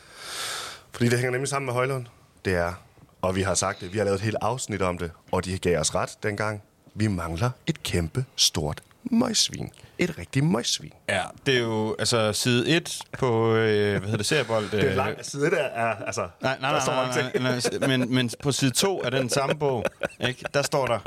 Fordi 0.92 1.10
det 1.10 1.18
hænger 1.18 1.32
nemlig 1.32 1.48
sammen 1.48 1.66
med 1.66 1.74
Højlund. 1.74 2.06
Det 2.46 2.56
er, 2.56 2.74
og 3.22 3.36
vi 3.36 3.42
har 3.42 3.54
sagt 3.54 3.82
det, 3.82 3.94
vi 3.94 3.98
har 3.98 4.06
lavet 4.06 4.16
et 4.16 4.22
helt 4.22 4.38
afsnit 4.42 4.82
om 4.82 4.98
det, 4.98 5.12
og 5.32 5.46
de 5.46 5.58
gav 5.60 5.80
os 5.80 5.96
ret 5.96 6.10
dengang. 6.24 6.64
Vi 6.94 7.08
mangler 7.08 7.50
et 7.68 7.84
kæmpe, 7.84 8.26
stort 8.36 8.82
møgsvin. 9.04 9.70
Et 9.98 10.18
rigtigt 10.18 10.46
møgsvin. 10.46 10.94
Ja, 11.10 11.24
det 11.46 11.56
er 11.56 11.60
jo 11.60 11.96
altså 12.00 12.34
side 12.34 12.70
1 12.70 13.00
på, 13.20 13.56
øh, 13.56 13.92
hvad 13.92 14.02
hedder 14.02 14.18
det, 14.18 14.26
seriebold. 14.26 14.66
Øh, 14.66 14.72
Det 14.82 14.92
er 14.92 14.96
langt 14.96 15.26
side 15.26 15.52
der 15.52 15.58
er, 15.58 15.96
altså... 15.96 16.28
Nej, 16.42 16.58
nej, 16.62 16.72
der 16.72 16.86
nej, 16.86 16.96
nej, 16.96 17.52
nej, 17.52 17.60
ting. 17.60 17.80
nej, 17.80 17.98
men, 17.98 18.14
men 18.16 18.32
på 18.44 18.52
side 18.52 18.72
2 18.72 19.02
af 19.02 19.12
den 19.12 19.30
samme 19.30 19.56
bog, 19.56 19.86
ikke, 20.28 20.46
der 20.54 20.62
står 20.62 20.86
der 20.86 21.00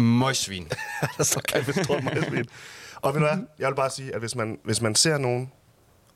møgsvin. 0.00 0.68
der 1.18 1.24
står 1.24 1.40
kæmpe 1.40 1.72
stort 1.84 2.04
møgsvin. 2.04 2.44
Og 2.96 3.14
ved 3.14 3.20
du 3.20 3.26
hvad, 3.26 3.38
jeg 3.58 3.68
vil 3.68 3.74
bare 3.74 3.90
sige, 3.90 4.14
at 4.14 4.20
hvis 4.20 4.34
man, 4.34 4.58
hvis 4.64 4.80
man 4.80 4.94
ser 4.94 5.18
nogen... 5.18 5.52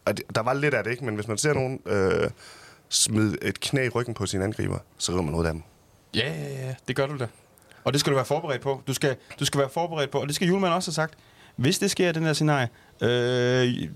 Og 0.04 0.14
der 0.34 0.40
var 0.42 0.54
lidt 0.54 0.74
af 0.74 0.84
det, 0.84 0.90
ikke? 0.90 1.04
Men 1.04 1.14
hvis 1.14 1.28
man 1.28 1.38
ser 1.38 1.52
nogen 1.54 1.80
øh, 1.86 2.30
smide 2.88 3.36
et 3.42 3.60
knæ 3.60 3.84
i 3.86 3.88
ryggen 3.88 4.14
på 4.14 4.26
sin 4.26 4.42
angriber, 4.42 4.78
så 4.98 5.12
river 5.12 5.22
man 5.22 5.32
noget 5.32 5.46
af 5.46 5.52
dem. 5.52 5.62
Ja, 6.14 6.32
ja, 6.32 6.66
ja, 6.66 6.74
det 6.88 6.96
gør 6.96 7.06
du 7.06 7.16
da. 7.18 7.26
Og 7.86 7.92
det 7.92 8.00
skal 8.00 8.10
du 8.10 8.14
være 8.16 8.24
forberedt 8.24 8.62
på. 8.62 8.82
Du 8.86 8.94
skal, 8.94 9.16
du 9.40 9.44
skal 9.44 9.60
være 9.60 9.68
forberedt 9.68 10.10
på, 10.10 10.20
og 10.20 10.26
det 10.26 10.34
skal 10.36 10.48
Julemand 10.48 10.72
også 10.72 10.88
have 10.90 10.94
sagt. 10.94 11.14
Hvis 11.56 11.78
det 11.78 11.90
sker 11.90 12.08
i 12.08 12.12
den 12.12 12.22
her 12.22 12.32
scenarie, 12.32 12.68
øh, 13.00 13.88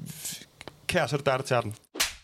kære, 0.87 1.09
så 1.09 1.17
er 1.17 1.19
det 1.19 1.27
dig, 1.27 1.35
der 1.39 1.43
tager 1.45 1.61
den. 1.61 1.75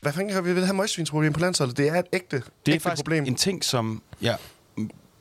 Hvad 0.00 0.12
fanden 0.12 0.32
kan 0.32 0.44
vi 0.44 0.48
ved 0.48 0.56
det 0.56 0.66
her 0.66 0.74
møgsvinsproblem 0.74 1.32
på 1.32 1.40
landsholdet? 1.40 1.76
Det 1.76 1.88
er 1.88 1.94
et 1.94 2.06
ægte, 2.12 2.36
Det 2.36 2.44
er 2.44 2.74
ægte 2.74 2.82
faktisk 2.82 3.04
problem. 3.04 3.24
en 3.24 3.34
ting, 3.34 3.64
som 3.64 4.02
ja, 4.22 4.36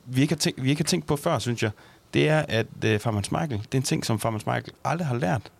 vi, 0.04 0.20
ikke 0.20 0.34
har 0.34 0.38
tænkt, 0.38 0.62
vi 0.62 0.70
ikke 0.70 0.82
har 0.82 0.86
tænkt 0.86 1.06
på 1.06 1.16
før, 1.16 1.38
synes 1.38 1.62
jeg. 1.62 1.70
Det 2.14 2.28
er, 2.28 2.44
at 2.48 2.66
øh, 2.84 3.00
Farman 3.00 3.24
Michael, 3.30 3.50
det 3.50 3.74
er 3.74 3.76
en 3.78 3.82
ting, 3.82 4.04
som 4.06 4.20
Farman 4.20 4.40
Michael 4.46 4.72
aldrig 4.84 5.06
har 5.06 5.16
lært. 5.16 5.52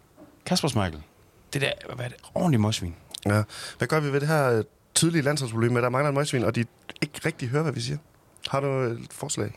Kasper 0.47 0.69
Michael, 0.69 1.03
det 1.53 1.61
der, 1.61 1.73
hvad 1.94 2.05
er 2.05 2.09
det, 2.09 2.19
ordentligt 2.35 2.61
møgsvin. 2.61 2.94
Ja. 3.27 3.43
Hvad 3.79 3.88
gør 3.88 4.00
vi 4.00 4.12
ved 4.12 4.21
det 4.21 4.29
her 4.29 4.50
øh, 4.59 4.65
tydelige 4.94 5.23
landsholdsproblem 5.23 5.73
med, 5.73 5.79
at 5.79 5.83
der 5.83 5.88
mangler 5.91 6.09
en 6.09 6.15
møgsvin, 6.15 6.44
og 6.44 6.55
de 6.55 6.65
ikke 7.03 7.21
rigtig 7.27 7.49
hører, 7.49 7.62
hvad 7.62 7.73
vi 7.73 7.81
siger? 7.81 7.99
Har 8.49 8.61
du 8.61 8.67
et 8.69 9.09
forslag? 9.11 9.53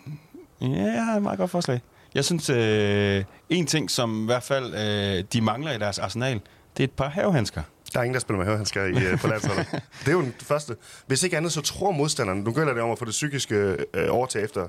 Ja, 0.62 0.68
jeg 0.68 1.06
har 1.06 1.16
et 1.16 1.24
meget 1.24 1.40
godt 1.40 1.52
forslag. 1.52 1.82
Jeg 2.14 2.26
synes, 2.26 2.50
øh, 2.50 3.24
en 3.50 3.66
ting, 3.66 3.92
som 3.92 4.24
i 4.24 4.26
hvert 4.26 4.44
fald 4.44 4.74
øh, 4.74 5.24
de 5.34 5.42
mangler 5.42 5.72
i 5.72 5.78
deres 5.78 6.00
arsenal, 6.00 6.42
det 6.78 6.84
er 6.84 6.88
et 6.88 6.92
par 6.92 7.10
havehandsker. 7.10 7.62
Der 7.94 8.00
er 8.00 8.04
ingen, 8.04 8.14
der 8.14 8.20
spiller 8.20 8.38
med 8.38 8.46
hørehandsker 8.46 8.86
i, 8.86 9.06
øh, 9.06 9.20
på 9.20 9.28
landsholdet. 9.28 9.68
det 10.00 10.08
er 10.08 10.12
jo 10.12 10.22
den 10.22 10.34
første. 10.42 10.76
Hvis 11.08 11.24
ikke 11.24 11.38
andet, 11.38 11.52
så 11.52 11.62
tror 11.62 11.92
modstanderen, 11.92 12.40
nu 12.40 12.54
gælder 12.54 12.74
det 12.74 12.84
om 12.84 12.92
at 12.92 13.00
få 13.00 13.06
det 13.06 13.12
psykiske 13.12 13.56
øh, 13.94 14.08
overtag 14.10 14.44
efter 14.44 14.68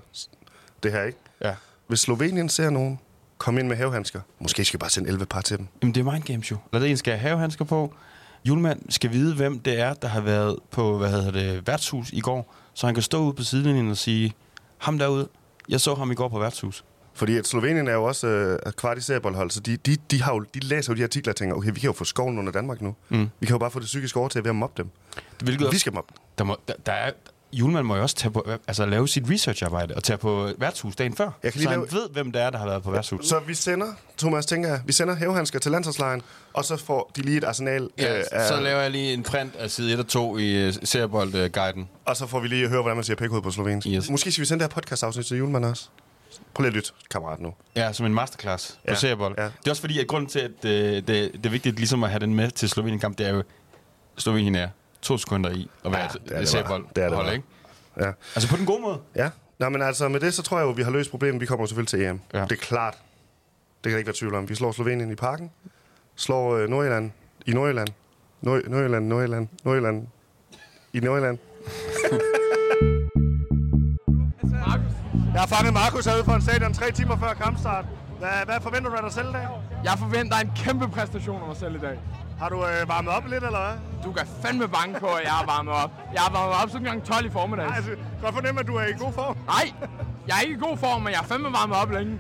det 0.83 0.93
her, 0.93 1.03
ikke? 1.03 1.19
Ja. 1.41 1.55
Hvis 1.87 2.01
Slovenien 2.01 2.49
ser 2.49 2.71
nogen 2.71 2.99
komme 3.39 3.61
ind 3.61 3.69
med 3.69 3.77
havehandsker, 3.77 4.21
måske 4.39 4.65
skal 4.65 4.79
vi 4.79 4.81
bare 4.81 4.91
sende 4.91 5.09
11 5.09 5.27
par 5.27 5.41
til 5.41 5.59
dem. 5.59 5.67
Jamen, 5.83 5.95
det 5.95 6.07
er 6.07 6.13
mind 6.13 6.23
games 6.25 6.51
jo. 6.51 6.57
Lad 6.73 6.81
det 6.81 6.91
en 6.91 6.97
skal 6.97 7.13
have 7.13 7.29
havehandsker 7.29 7.65
på. 7.65 7.95
Julemand 8.45 8.83
skal 8.89 9.13
vide, 9.13 9.35
hvem 9.35 9.61
det 9.61 9.81
er, 9.81 9.95
der 9.95 10.09
har 10.09 10.21
været 10.21 10.59
på, 10.71 10.99
hvad 10.99 11.11
hedder 11.11 11.31
det, 11.31 11.67
værtshus 11.67 12.11
i 12.13 12.21
går, 12.21 12.55
så 12.75 12.87
han 12.87 12.95
kan 12.95 13.03
stå 13.03 13.23
ude 13.23 13.33
på 13.33 13.43
sidelinjen 13.43 13.91
og 13.91 13.97
sige, 13.97 14.33
ham 14.79 14.99
derude, 14.99 15.29
jeg 15.69 15.81
så 15.81 15.95
ham 15.95 16.11
i 16.11 16.15
går 16.15 16.29
på 16.29 16.39
værtshus. 16.39 16.85
Fordi 17.15 17.37
at 17.37 17.47
Slovenien 17.47 17.89
er 17.89 17.93
jo 17.93 18.05
også 18.05 18.27
øh, 18.27 18.73
kvart 18.73 19.03
så 19.03 19.61
de, 19.67 19.77
de, 19.77 19.97
de, 20.11 20.23
har 20.23 20.35
jo, 20.35 20.41
de 20.55 20.61
læser 20.61 20.93
jo 20.93 20.97
de 20.97 21.03
artikler 21.03 21.33
og 21.33 21.37
tænker, 21.37 21.57
okay, 21.57 21.71
vi 21.75 21.81
kan 21.81 21.87
jo 21.87 21.93
få 21.93 22.05
skoven 22.05 22.39
under 22.39 22.53
Danmark 22.53 22.83
nu. 22.83 22.95
Mm. 23.09 23.31
Vi 23.41 23.47
kan 23.47 23.55
jo 23.55 23.59
bare 23.59 23.71
få 23.71 23.79
det 23.79 23.87
psykiske 23.87 24.19
overtag 24.19 24.45
ved 24.45 24.51
at 24.51 24.57
mobbe 24.57 24.83
dem. 24.83 24.91
Hvilket 25.45 25.73
Vi 25.73 25.79
skal 25.79 25.95
mobbe 25.95 26.13
dem. 26.17 26.23
der, 26.39 26.45
må, 26.45 26.57
der, 26.69 26.75
der 26.87 26.93
er, 26.93 27.11
Julemand 27.53 27.87
må 27.87 27.97
jo 27.97 28.03
også 28.03 28.17
tage 28.17 28.33
på, 28.33 28.47
altså, 28.69 28.87
lave 28.87 29.09
sit 29.09 29.25
researcharbejde 29.31 29.95
og 29.95 30.03
tage 30.05 30.17
på 30.17 30.49
værtshus 30.59 30.97
dagen 30.97 31.17
før. 31.17 31.31
Jeg 31.43 31.53
kan 31.53 31.59
lige 31.59 31.65
så 31.65 31.71
han 31.71 31.79
lave- 31.81 31.93
ved, 31.93 32.09
hvem 32.13 32.33
det 32.33 32.43
er, 32.43 32.51
der 32.51 32.59
har 32.59 32.67
været 32.67 32.83
på 32.83 32.91
værtshus. 32.91 33.27
Så 33.27 33.41
vi 33.47 33.55
sender, 33.55 33.87
Thomas 34.19 34.47
tænker 34.47 34.69
jeg, 34.69 34.81
vi 34.87 34.93
sender 34.93 35.15
havehandsker 35.15 35.59
til 35.59 35.71
landsholdslejren, 35.71 36.23
og 36.53 36.65
så 36.65 36.77
får 36.77 37.11
de 37.17 37.23
lige 37.23 37.37
et 37.37 37.45
arsenal 37.45 37.89
Ja, 37.99 38.19
øh, 38.19 38.25
så 38.49 38.55
af, 38.55 38.63
laver 38.63 38.81
jeg 38.81 38.91
lige 38.91 39.13
en 39.13 39.23
print 39.23 39.57
af 39.57 39.71
side 39.71 39.93
1 39.93 39.99
og 39.99 40.09
2 40.09 40.39
i 40.39 40.69
uh, 40.69 40.75
seriebold-guiden. 40.85 41.89
og 42.05 42.17
så 42.17 42.27
får 42.27 42.41
vi 42.41 42.49
lige 42.49 42.65
at 42.65 42.71
høre, 42.71 42.81
hvordan 42.83 42.97
man 42.97 43.05
siger 43.05 43.17
pækhoved 43.17 43.43
på 43.43 43.51
slovensk. 43.51 43.87
Yes. 43.91 44.11
Måske 44.11 44.33
skal 44.33 44.41
vi 44.43 44.47
sende 44.47 44.65
det 44.65 44.73
her 44.73 44.81
podcast-afsnit 44.81 45.27
til 45.27 45.37
julemand 45.39 45.65
også. 45.65 45.89
Prøv 46.55 46.63
lige 46.63 46.69
at 46.69 46.75
lytte, 46.75 46.91
kammerat, 47.11 47.41
nu. 47.41 47.53
Ja, 47.77 47.93
som 47.93 48.07
en 48.07 48.15
masterclass 48.15 48.71
på 48.73 48.79
Ja, 48.89 48.95
seriebold. 48.95 49.35
ja. 49.39 49.45
Det 49.45 49.67
er 49.67 49.71
også 49.71 49.83
fordi, 49.83 49.99
at 50.01 50.07
grunden 50.07 50.31
til, 50.31 50.39
at 50.39 50.65
øh, 50.65 50.71
det, 50.97 51.07
det 51.07 51.47
er 51.47 51.51
vigtigt 51.51 51.77
ligesom 51.77 52.05
at 52.05 52.11
have 52.11 52.21
den 52.21 52.35
med 52.35 52.51
til 52.51 52.69
Slovenien-kamp, 52.69 53.19
det 53.19 53.27
er 53.27 53.31
jo, 53.35 53.43
Slovenien 54.17 54.55
er 54.55 54.69
to 55.03 55.19
sekunder 55.19 55.51
i 55.51 55.71
at 55.85 55.93
være 55.93 56.01
Ja, 56.01 56.07
ja, 56.37 56.41
det 56.41 56.55
er 56.55 56.59
et 56.61 56.67
bare. 56.67 56.83
Det 56.97 57.05
er 57.05 57.09
det 57.09 57.15
hold, 57.17 57.27
bare. 57.27 57.35
ikke? 57.35 57.47
Ja. 58.01 58.07
Altså 58.35 58.49
på 58.51 58.57
den 58.57 58.67
gode 58.67 58.81
måde. 58.83 58.99
Ja. 59.17 59.31
Nå, 59.59 59.69
men 59.69 59.83
altså, 59.83 60.09
med 60.09 60.21
det, 60.21 60.35
så 60.35 60.43
tror 60.43 60.59
jeg 60.59 60.65
jo, 60.67 60.71
vi 60.71 60.83
har 60.83 60.91
løst 60.91 61.11
problemet. 61.11 61.41
Vi 61.41 61.47
kommer 61.47 61.67
selvfølgelig 61.67 61.89
til 61.89 62.03
EM. 62.05 62.21
Ja. 62.35 62.43
Det 62.43 62.53
er 62.53 62.57
klart. 62.57 62.95
Det 62.95 62.99
kan 63.85 63.93
der 63.93 63.99
ikke 63.99 64.07
være 64.09 64.17
tvivl 64.17 64.35
om. 64.35 64.49
Vi 64.49 64.55
slår 64.55 64.73
Slovenien 64.73 65.11
i 65.11 65.15
parken. 65.15 65.51
Slår 66.17 66.57
øh, 66.57 66.69
Nordjylland 66.69 67.11
i 67.47 67.51
Nordjylland. 67.53 67.89
Nord- 68.43 68.69
Nordjylland, 68.69 69.07
Nordjylland, 69.07 69.49
Nordjylland. 69.65 70.07
I 70.93 71.01
Nordjylland. 71.01 71.39
Jeg 75.35 75.41
har 75.41 75.47
fanget 75.47 75.73
Markus 75.75 76.05
herude 76.07 76.25
for 76.25 76.33
en 76.33 76.43
stadion 76.43 76.75
tre 76.75 76.91
timer 76.93 77.17
før 77.17 77.33
kampstart. 77.35 77.85
Hvad, 78.19 78.29
hvad 78.45 78.61
forventer 78.61 78.91
du 78.91 78.97
af 78.97 79.03
dig 79.03 79.13
selv 79.13 79.29
i 79.29 79.33
dag? 79.33 79.47
Jeg 79.85 79.93
forventer 79.99 80.37
en 80.37 80.51
kæmpe 80.57 80.89
præstation 80.89 81.41
af 81.43 81.47
mig 81.49 81.57
selv 81.57 81.75
i 81.75 81.79
dag. 81.79 81.99
Har 82.41 82.49
du 82.49 82.57
øh, 82.67 82.89
varmet 82.89 83.13
op 83.13 83.23
lidt, 83.27 83.45
eller 83.45 83.61
hvad? 83.67 83.79
Du 84.05 84.13
kan 84.13 84.27
fandme 84.43 84.69
bange 84.69 85.01
på, 85.01 85.07
at 85.07 85.23
jeg 85.25 85.33
har 85.33 85.47
varmet 85.47 85.75
op. 85.75 85.91
Jeg 86.15 86.23
har 86.23 86.33
varmet 86.33 86.57
op 86.63 86.71
siden 86.71 87.01
kl. 87.01 87.07
12 87.13 87.27
i 87.27 87.31
formiddag. 87.31 87.67
Altså, 87.77 87.91
godt 88.23 88.35
fornemme, 88.35 88.61
at 88.61 88.67
du 88.67 88.75
er 88.77 88.85
i 88.87 88.93
god 88.99 89.13
form. 89.13 89.37
Nej, 89.47 89.73
jeg 90.29 90.37
er 90.37 90.41
ikke 90.41 90.55
i 90.55 90.59
god 90.69 90.77
form, 90.79 91.03
men 91.03 91.13
jeg 91.13 91.19
er 91.21 91.27
fandme 91.27 91.49
varmet 91.53 91.77
op 91.77 91.91
længe. 91.91 92.19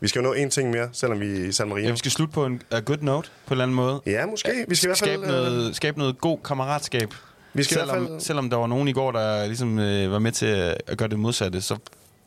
Vi 0.00 0.08
skal 0.08 0.22
jo 0.22 0.28
nå 0.28 0.34
én 0.34 0.48
ting 0.48 0.70
mere, 0.70 0.88
selvom 0.92 1.20
vi 1.20 1.26
er 1.40 1.48
i 1.48 1.52
San 1.52 1.68
Marino. 1.68 1.86
Ja, 1.86 1.92
vi 1.92 1.98
skal 1.98 2.10
slutte 2.10 2.34
på 2.34 2.46
en 2.46 2.62
a 2.70 2.78
good 2.80 2.98
note, 3.00 3.28
på 3.46 3.48
en 3.48 3.52
eller 3.52 3.62
anden 3.64 3.74
måde. 3.74 4.00
Ja, 4.06 4.26
måske. 4.26 4.64
Vi 4.68 4.74
skal 4.74 4.86
i 4.86 4.88
hvert 4.88 4.98
fald... 4.98 5.10
skabe, 5.10 5.22
øh, 5.22 5.28
noget, 5.32 5.76
skabe 5.76 5.98
noget 5.98 6.18
god 6.20 6.38
kammeratskab. 6.44 7.14
Vi 7.54 7.62
skal 7.62 7.76
i 7.76 7.78
hvert 7.78 7.88
selvom, 7.88 8.06
fald- 8.08 8.20
selvom 8.20 8.50
der 8.50 8.56
var 8.56 8.66
nogen 8.66 8.88
i 8.88 8.92
går, 8.92 9.12
der 9.12 9.46
ligesom 9.46 9.78
øh, 9.78 10.12
var 10.12 10.18
med 10.18 10.32
til 10.32 10.46
at 10.86 10.98
gøre 10.98 11.08
det 11.08 11.18
modsatte, 11.18 11.60
så 11.60 11.74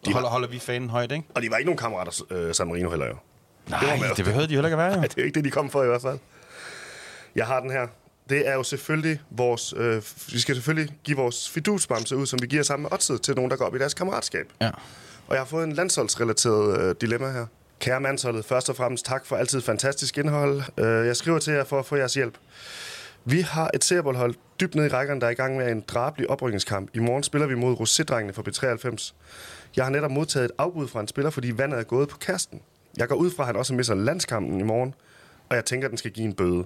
De 0.05 0.13
holder, 0.13 0.27
var- 0.27 0.31
holder 0.31 0.47
vi 0.47 0.59
fanen 0.59 0.89
højt, 0.89 1.11
ikke? 1.11 1.23
Og 1.35 1.41
de 1.41 1.51
var 1.51 1.57
ikke 1.57 1.67
nogen 1.67 1.77
kammerater, 1.77 2.23
øh, 2.31 2.53
San 2.55 2.67
Marino 2.67 2.89
heller 2.89 3.05
jo. 3.07 3.15
Nej, 3.69 3.79
det, 3.79 4.09
jo- 4.09 4.13
det 4.17 4.25
behøvede 4.25 4.47
de 4.47 4.53
heller 4.53 4.67
ikke 4.67 4.73
at 4.73 4.77
være, 4.85 4.93
jo. 4.93 4.95
Nej, 4.99 5.07
det 5.07 5.17
er 5.21 5.23
ikke 5.25 5.35
det, 5.35 5.45
de 5.45 5.51
kom 5.51 5.69
for 5.69 5.83
i 5.83 5.87
hvert 5.87 6.01
fald. 6.01 6.19
Jeg 7.35 7.45
har 7.45 7.59
den 7.59 7.71
her. 7.71 7.87
Det 8.29 8.47
er 8.47 8.53
jo 8.53 8.63
selvfølgelig 8.63 9.21
vores... 9.31 9.73
Øh, 9.77 10.01
vi 10.31 10.39
skal 10.39 10.55
selvfølgelig 10.55 10.95
give 11.03 11.17
vores 11.17 11.49
fidusbamse 11.49 12.15
ud, 12.15 12.25
som 12.25 12.41
vi 12.41 12.47
giver 12.47 12.63
sammen 12.63 12.83
med 12.83 12.93
Otted 12.93 13.19
til 13.19 13.35
nogen, 13.35 13.51
der 13.51 13.57
går 13.57 13.65
op 13.65 13.75
i 13.75 13.79
deres 13.79 13.93
kammeratskab. 13.93 14.45
Ja. 14.61 14.69
Og 15.27 15.35
jeg 15.35 15.39
har 15.39 15.45
fået 15.45 15.63
en 15.63 15.71
landsholdsrelateret 15.71 16.81
øh, 16.81 16.95
dilemma 17.01 17.31
her. 17.31 17.45
Kære 17.79 18.01
mandsholdet, 18.01 18.45
først 18.45 18.69
og 18.69 18.75
fremmest 18.75 19.05
tak 19.05 19.25
for 19.25 19.35
altid 19.35 19.61
fantastisk 19.61 20.17
indhold. 20.17 20.61
Øh, 20.77 21.07
jeg 21.07 21.15
skriver 21.15 21.39
til 21.39 21.53
jer 21.53 21.63
for 21.63 21.79
at 21.79 21.85
få 21.85 21.95
jeres 21.95 22.13
hjælp. 22.13 22.37
Vi 23.25 23.41
har 23.41 23.69
et 23.73 23.83
serboldhold 23.83 24.35
dybt 24.59 24.75
nede 24.75 24.87
i 24.87 24.89
rækkerne, 24.89 25.21
der 25.21 25.27
er 25.27 25.31
i 25.31 25.33
gang 25.33 25.57
med 25.57 25.71
en 25.71 25.83
drabelig 25.87 26.29
oprykningskamp. 26.29 26.89
I 26.93 26.99
morgen 26.99 27.23
spiller 27.23 27.47
vi 27.47 27.55
mod 27.55 27.75
Rosédrengene 27.75 28.31
fra 28.31 28.43
B93. 28.47 29.13
Jeg 29.75 29.85
har 29.85 29.91
netop 29.91 30.11
modtaget 30.11 30.45
et 30.45 30.51
afbud 30.57 30.87
fra 30.87 30.99
en 30.99 31.07
spiller, 31.07 31.31
fordi 31.31 31.57
vandet 31.57 31.79
er 31.79 31.83
gået 31.83 32.09
på 32.09 32.17
kæresten. 32.17 32.61
Jeg 32.97 33.07
går 33.07 33.15
ud 33.15 33.31
fra, 33.31 33.43
at 33.43 33.47
han 33.47 33.55
også 33.55 33.73
misser 33.73 33.95
landskampen 33.95 34.59
i 34.59 34.63
morgen, 34.63 34.93
og 35.49 35.55
jeg 35.55 35.65
tænker, 35.65 35.87
at 35.87 35.89
den 35.89 35.97
skal 35.97 36.11
give 36.11 36.25
en 36.25 36.33
bøde. 36.33 36.65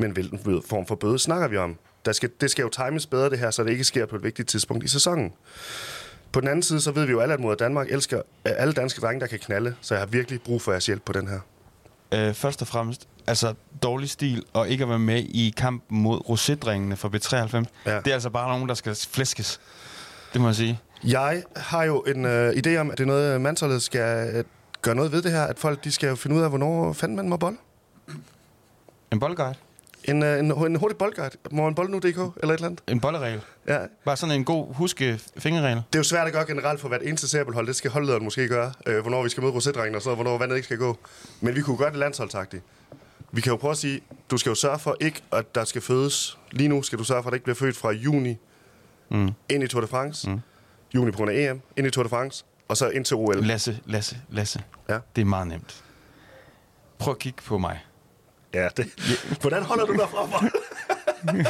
Men 0.00 0.10
hvilken 0.10 0.62
form 0.68 0.86
for 0.86 0.94
bøde 0.94 1.18
snakker 1.18 1.48
vi 1.48 1.56
om? 1.56 1.76
Der 2.04 2.12
skal, 2.12 2.30
det 2.40 2.50
skal 2.50 2.62
jo 2.62 2.68
times 2.68 3.06
bedre, 3.06 3.30
det 3.30 3.38
her, 3.38 3.50
så 3.50 3.64
det 3.64 3.70
ikke 3.70 3.84
sker 3.84 4.06
på 4.06 4.16
et 4.16 4.22
vigtigt 4.22 4.48
tidspunkt 4.48 4.84
i 4.84 4.88
sæsonen. 4.88 5.32
På 6.32 6.40
den 6.40 6.48
anden 6.48 6.62
side, 6.62 6.80
så 6.80 6.92
ved 6.92 7.04
vi 7.04 7.10
jo 7.10 7.20
alle, 7.20 7.34
at 7.34 7.40
mod 7.40 7.56
Danmark 7.56 7.86
elsker 7.90 8.22
alle 8.44 8.72
danske 8.72 9.00
drenge, 9.00 9.20
der 9.20 9.26
kan 9.26 9.38
knalde, 9.38 9.74
så 9.80 9.94
jeg 9.94 10.00
har 10.00 10.06
virkelig 10.06 10.42
brug 10.42 10.62
for 10.62 10.72
jeres 10.72 10.86
hjælp 10.86 11.02
på 11.04 11.12
den 11.12 11.28
her. 11.28 11.40
Øh, 12.14 12.34
først 12.34 12.62
og 12.62 12.68
fremmest, 12.68 13.08
altså 13.26 13.54
dårlig 13.82 14.10
stil 14.10 14.44
og 14.52 14.68
ikke 14.68 14.84
at 14.84 14.88
være 14.90 14.98
med 14.98 15.18
i 15.18 15.54
kampen 15.56 16.02
mod 16.02 16.18
rosédringene 16.18 16.94
fra 16.94 17.08
B93. 17.08 17.90
Ja. 17.90 17.96
Det 17.96 18.06
er 18.06 18.14
altså 18.14 18.30
bare 18.30 18.52
nogen, 18.52 18.68
der 18.68 18.74
skal 18.74 18.94
flæskes. 18.94 19.60
Det 20.32 20.40
må 20.40 20.46
jeg 20.48 20.54
sige. 20.54 20.80
Jeg 21.04 21.42
har 21.56 21.84
jo 21.84 22.00
en 22.00 22.24
øh, 22.24 22.50
idé 22.50 22.76
om, 22.76 22.90
at 22.90 22.98
det 22.98 23.04
er 23.04 23.08
noget, 23.08 23.40
mandsholdet 23.40 23.82
skal 23.82 24.34
øh, 24.34 24.44
gøre 24.82 24.94
noget 24.94 25.12
ved 25.12 25.22
det 25.22 25.32
her, 25.32 25.42
at 25.42 25.58
folk 25.58 25.84
de 25.84 25.92
skal 25.92 26.08
jo 26.08 26.14
finde 26.14 26.36
ud 26.36 26.42
af, 26.42 26.48
hvornår 26.48 26.92
fanden 26.92 27.16
man 27.16 27.28
må 27.28 27.36
bold. 27.36 27.56
En 29.12 29.20
boldguide. 29.20 29.54
En, 30.04 30.22
øh, 30.22 30.38
en, 30.38 30.52
en 30.52 30.76
hurtig 30.76 30.98
boldguide. 30.98 31.30
Må 31.50 31.64
man 31.64 31.74
bold 31.74 31.88
nu.dk 31.88 32.04
eller 32.06 32.24
et 32.24 32.42
eller 32.42 32.66
andet? 32.66 32.80
En 32.88 33.00
bolderegel. 33.00 33.40
Ja. 33.68 33.78
Bare 34.04 34.16
sådan 34.16 34.34
en 34.34 34.44
god 34.44 34.74
huske 34.74 35.20
fingerregel. 35.38 35.76
Det 35.76 35.94
er 35.94 35.98
jo 35.98 36.02
svært 36.04 36.26
at 36.26 36.32
gøre 36.32 36.46
generelt 36.46 36.80
for 36.80 36.88
hvert 36.88 37.02
eneste 37.02 37.28
serboldhold. 37.28 37.66
Det 37.66 37.76
skal 37.76 37.90
holdlederen 37.90 38.24
måske 38.24 38.48
gøre. 38.48 38.72
Øh, 38.86 39.00
hvornår 39.00 39.22
vi 39.22 39.28
skal 39.28 39.42
møde 39.42 39.52
rosédrengen 39.52 39.96
og 39.96 40.02
så 40.02 40.14
hvornår 40.14 40.38
vandet 40.38 40.56
ikke 40.56 40.64
skal 40.66 40.78
gå. 40.78 40.98
Men 41.40 41.54
vi 41.54 41.60
kunne 41.60 41.76
gøre 41.76 41.90
det 41.90 41.98
landsholdsagtigt. 41.98 42.62
Vi 43.32 43.40
kan 43.40 43.50
jo 43.50 43.56
prøve 43.56 43.70
at 43.70 43.76
sige, 43.78 44.00
du 44.30 44.36
skal 44.38 44.50
jo 44.50 44.54
sørge 44.54 44.78
for 44.78 44.96
ikke, 45.00 45.22
at 45.32 45.54
der 45.54 45.64
skal 45.64 45.82
fødes. 45.82 46.38
Lige 46.50 46.68
nu 46.68 46.82
skal 46.82 46.98
du 46.98 47.04
sørge 47.04 47.22
for, 47.22 47.28
at 47.28 47.32
der 47.32 47.34
ikke 47.36 47.44
bliver 47.44 47.56
født 47.56 47.76
fra 47.76 47.90
juni 47.90 48.38
Mm. 49.12 49.30
ind 49.48 49.62
i 49.64 49.66
Tour 49.66 49.80
de 49.80 49.86
France. 49.86 50.30
Mm. 50.30 50.40
Juni 50.94 51.10
på 51.10 51.16
grund 51.16 51.30
af 51.30 51.50
EM, 51.50 51.60
ind 51.76 51.86
i 51.86 51.90
Tour 51.90 52.02
de 52.02 52.08
France, 52.08 52.44
og 52.68 52.76
så 52.76 52.88
ind 52.88 53.04
til 53.04 53.16
OL. 53.16 53.36
Lasse, 53.46 53.78
Lasse, 53.86 54.16
Lasse. 54.28 54.62
Ja. 54.88 54.98
Det 55.16 55.20
er 55.22 55.26
meget 55.26 55.46
nemt. 55.46 55.84
Prøv 56.98 57.12
at 57.12 57.18
kigge 57.18 57.42
på 57.42 57.58
mig. 57.58 57.80
Ja, 58.54 58.68
det. 58.76 58.86
Hvordan 59.40 59.62
holder 59.62 59.84
du 59.86 59.92
dig 59.92 60.08
fra 60.10 60.26
mig? 60.26 60.50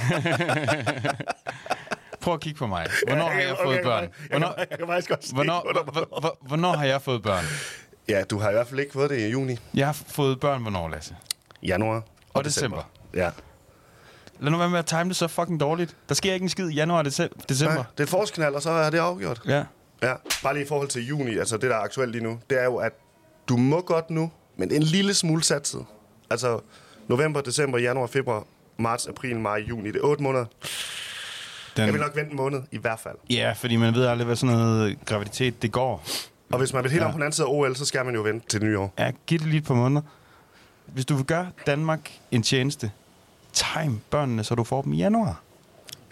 Prøv 2.20 2.34
at 2.34 2.40
kigge 2.40 2.58
på 2.58 2.66
mig. 2.66 2.86
Hvornår 3.06 3.28
har 3.30 3.40
jeg 3.40 3.56
fået 3.64 3.80
børn? 3.82 4.08
Hvornår, 4.30 4.54
Jeg 4.58 4.68
kan 4.78 4.86
faktisk 4.86 5.08
godt 5.08 5.32
hvornår, 5.32 6.36
hvornår 6.46 6.72
har 6.72 6.84
jeg 6.84 7.02
fået 7.02 7.22
børn? 7.22 7.44
Ja, 8.08 8.24
du 8.24 8.38
har 8.38 8.50
i 8.50 8.52
hvert 8.52 8.66
fald 8.66 8.80
ikke 8.80 8.92
fået 8.92 9.10
det 9.10 9.18
i 9.18 9.28
juni. 9.30 9.58
Jeg 9.74 9.86
har 9.86 9.92
fået 10.08 10.40
børn 10.40 10.62
hvornår, 10.62 10.88
Lasse? 10.88 11.16
Januar 11.62 11.94
og, 11.96 12.02
Og 12.34 12.44
december. 12.44 12.90
Ja. 13.14 13.30
Lad 14.40 14.50
nu 14.50 14.58
være 14.58 14.70
med 14.70 14.78
at 14.78 14.86
time 14.86 15.04
det 15.04 15.16
så 15.16 15.28
fucking 15.28 15.60
dårligt. 15.60 15.96
Der 16.08 16.14
sker 16.14 16.32
ikke 16.34 16.44
en 16.44 16.48
skid 16.48 16.68
i 16.68 16.74
januar 16.74 16.98
og 16.98 17.06
dece- 17.06 17.28
december. 17.48 17.74
Nej, 17.74 17.84
det 17.92 18.00
er 18.00 18.04
et 18.04 18.08
forårsknald, 18.08 18.54
og 18.54 18.62
så 18.62 18.70
er 18.70 18.90
det 18.90 18.98
afgjort. 18.98 19.40
Ja. 19.46 19.64
Ja, 20.02 20.14
bare 20.42 20.54
lige 20.54 20.64
i 20.64 20.68
forhold 20.68 20.88
til 20.88 21.06
juni, 21.06 21.38
altså 21.38 21.56
det, 21.56 21.70
der 21.70 21.76
er 21.76 21.80
aktuelt 21.80 22.12
lige 22.12 22.24
nu, 22.24 22.40
det 22.50 22.60
er 22.60 22.64
jo, 22.64 22.76
at 22.76 22.92
du 23.48 23.56
må 23.56 23.80
godt 23.80 24.10
nu, 24.10 24.30
men 24.56 24.72
en 24.72 24.82
lille 24.82 25.14
smule 25.14 25.42
satset. 25.44 25.84
Altså 26.30 26.60
november, 27.10 27.40
december, 27.40 27.78
januar, 27.78 28.06
februar, 28.06 28.44
marts, 28.78 29.06
april, 29.06 29.36
maj, 29.40 29.58
juni. 29.68 29.88
Det 29.90 29.96
er 29.96 30.04
otte 30.04 30.22
måneder. 30.22 30.44
Den, 31.76 31.84
Jeg 31.84 31.92
vil 31.92 32.00
nok 32.00 32.16
vente 32.16 32.30
en 32.30 32.36
måned, 32.36 32.62
i 32.72 32.78
hvert 32.78 33.00
fald. 33.00 33.14
Ja, 33.30 33.52
fordi 33.52 33.76
man 33.76 33.94
ved 33.94 34.06
aldrig, 34.06 34.26
hvad 34.26 34.36
sådan 34.36 34.56
noget 34.56 34.98
graviditet 35.04 35.62
det 35.62 35.72
går. 35.72 36.04
Og 36.52 36.58
hvis 36.58 36.72
man 36.72 36.82
vil 36.82 36.90
helt 36.90 37.00
Ja. 37.02 37.06
om 37.06 37.12
på 37.12 37.16
den 37.16 37.22
anden 37.22 37.32
side 37.32 37.46
af 37.46 37.50
OL, 37.52 37.76
så 37.76 37.84
skal 37.84 38.04
man 38.04 38.14
jo 38.14 38.22
vente 38.22 38.48
til 38.48 38.64
nyår. 38.64 38.94
Ja, 38.98 39.10
giv 39.26 39.38
det 39.38 39.46
lige 39.46 39.58
et 39.58 39.64
par 39.64 39.74
måneder. 39.74 40.02
Hvis 40.86 41.04
du 41.04 41.14
vil 41.16 41.24
gøre 41.24 41.50
Danmark 41.66 42.10
en 42.30 42.42
tjeneste, 42.42 42.90
time 43.52 44.00
børnene, 44.10 44.44
så 44.44 44.54
du 44.54 44.64
får 44.64 44.82
dem 44.82 44.92
i 44.92 44.96
januar. 44.96 45.40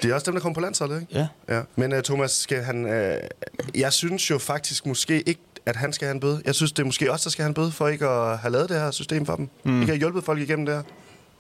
Det 0.03 0.11
er 0.11 0.15
også 0.15 0.25
dem, 0.27 0.35
der 0.35 0.41
kommer 0.41 0.55
på 0.55 0.61
landsholdet, 0.61 1.01
ikke? 1.01 1.13
Ja. 1.49 1.57
Ja. 1.57 1.63
Men 1.77 1.93
uh, 1.93 1.99
Thomas, 2.01 2.31
skal 2.31 2.63
han... 2.63 2.85
Uh, 2.85 3.81
jeg 3.81 3.93
synes 3.93 4.31
jo 4.31 4.39
faktisk 4.39 4.87
måske 4.87 5.21
ikke, 5.23 5.41
at 5.67 5.77
han 5.77 5.93
skal 5.93 6.07
have 6.07 6.15
en 6.15 6.21
bøde. 6.21 6.43
Jeg 6.45 6.55
synes, 6.55 6.73
det 6.73 6.83
er 6.83 6.87
måske 6.87 7.13
også, 7.13 7.25
der 7.25 7.31
skal 7.31 7.43
have 7.43 7.49
en 7.49 7.55
bøde 7.55 7.71
for 7.73 7.89
ikke 7.89 8.07
at 8.09 8.39
have 8.39 8.53
lavet 8.53 8.69
det 8.69 8.81
her 8.81 8.91
system 8.91 9.27
for 9.27 9.37
dem. 9.37 9.49
Mm. 9.65 9.81
Ikke 9.81 9.87
have 9.93 9.99
hjulpet 9.99 10.25
folk 10.25 10.41
igennem 10.41 10.67
det 10.67 10.75
her. 10.75 10.83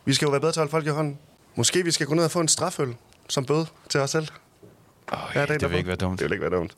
Vi 0.04 0.14
skal 0.14 0.26
jo 0.26 0.30
være 0.30 0.40
bedre 0.40 0.52
til 0.52 0.60
at 0.60 0.62
holde 0.62 0.70
folk 0.70 0.86
i 0.86 0.88
hånden. 0.88 1.18
Måske 1.56 1.84
vi 1.84 1.90
skal 1.90 2.06
gå 2.06 2.14
ned 2.14 2.24
og 2.24 2.30
få 2.30 2.40
en 2.40 2.48
straføl 2.48 2.94
som 3.28 3.44
bøde 3.44 3.66
til 3.88 4.00
os 4.00 4.10
selv. 4.10 4.26
Oh, 5.12 5.18
Ja, 5.34 5.42
det 5.42 5.50
er 5.50 5.58
det, 5.58 5.70
vil 5.70 5.76
ikke 5.76 5.88
være 5.88 5.96
dumt. 5.96 6.18
Det 6.18 6.24
vil 6.24 6.32
ikke 6.32 6.50
være 6.50 6.58
dumt. 6.60 6.72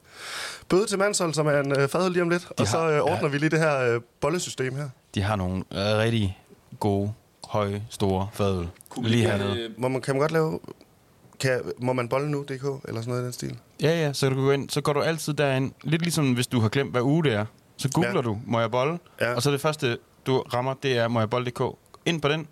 Bøde 0.69 0.87
til 0.87 0.99
mandshold, 0.99 1.35
som 1.35 1.47
er 1.47 1.61
en 1.61 1.81
øh, 1.81 1.89
fadøl 1.89 2.13
lige 2.13 2.23
om 2.23 2.29
lidt. 2.31 2.47
og 2.59 2.67
så 2.67 2.79
har- 2.79 2.87
øh, 2.87 3.01
ordner 3.01 3.19
ja. 3.23 3.29
vi 3.29 3.39
lige 3.39 3.51
det 3.51 3.59
her 3.59 3.79
øh, 3.95 4.01
bollesystem 4.21 4.77
her. 4.77 4.89
De 5.15 5.23
har 5.23 5.37
nogle 5.37 5.57
øh, 5.57 5.79
rigtig 5.79 6.39
gode, 6.81 7.13
høje, 7.49 7.83
store 7.91 8.29
fadøl. 8.33 8.69
Lige 9.03 9.25
hernede. 9.27 9.69
Må 9.79 9.89
man, 9.89 10.01
kan 10.01 10.15
man 10.15 10.21
godt 10.21 10.33
lave... 10.33 10.61
Kan, 11.41 11.61
må 11.79 11.93
man 11.93 12.09
bolle 12.09 12.31
nu, 12.31 12.43
DK, 12.43 12.49
eller 12.49 12.61
sådan 12.85 13.05
noget 13.07 13.21
i 13.23 13.25
den 13.25 13.33
stil? 13.33 13.59
Ja, 13.83 14.01
ja, 14.01 14.13
så 14.13 14.29
kan 14.29 14.37
du 14.37 14.43
gå 14.45 14.51
ind, 14.51 14.71
så 14.71 14.81
går 14.81 14.93
du 14.93 15.01
altid 15.01 15.35
derind. 15.35 15.73
Lidt 15.83 16.03
ligesom 16.03 16.33
hvis 16.33 16.47
du 16.47 16.61
har 16.61 16.69
glemt, 16.69 16.91
hvad 16.91 17.03
uge 17.03 17.25
det 17.25 17.33
er. 17.35 17.47
Så 17.77 17.89
googler 17.95 18.15
Ja. 18.15 18.21
du, 18.21 18.39
må 18.47 18.61
jeg 18.61 18.71
bolle? 18.71 18.99
Ja. 19.21 19.35
Og 19.35 19.43
så 19.43 19.51
det 19.51 19.61
første, 19.61 19.99
du 20.27 20.39
rammer, 20.41 20.75
det 20.83 20.99
er, 20.99 21.09
må 21.09 21.19
jeg 21.21 21.31
bolle.dk. 21.31 21.63
Ind 22.05 22.23
på 22.23 22.29
den. 22.29 22.47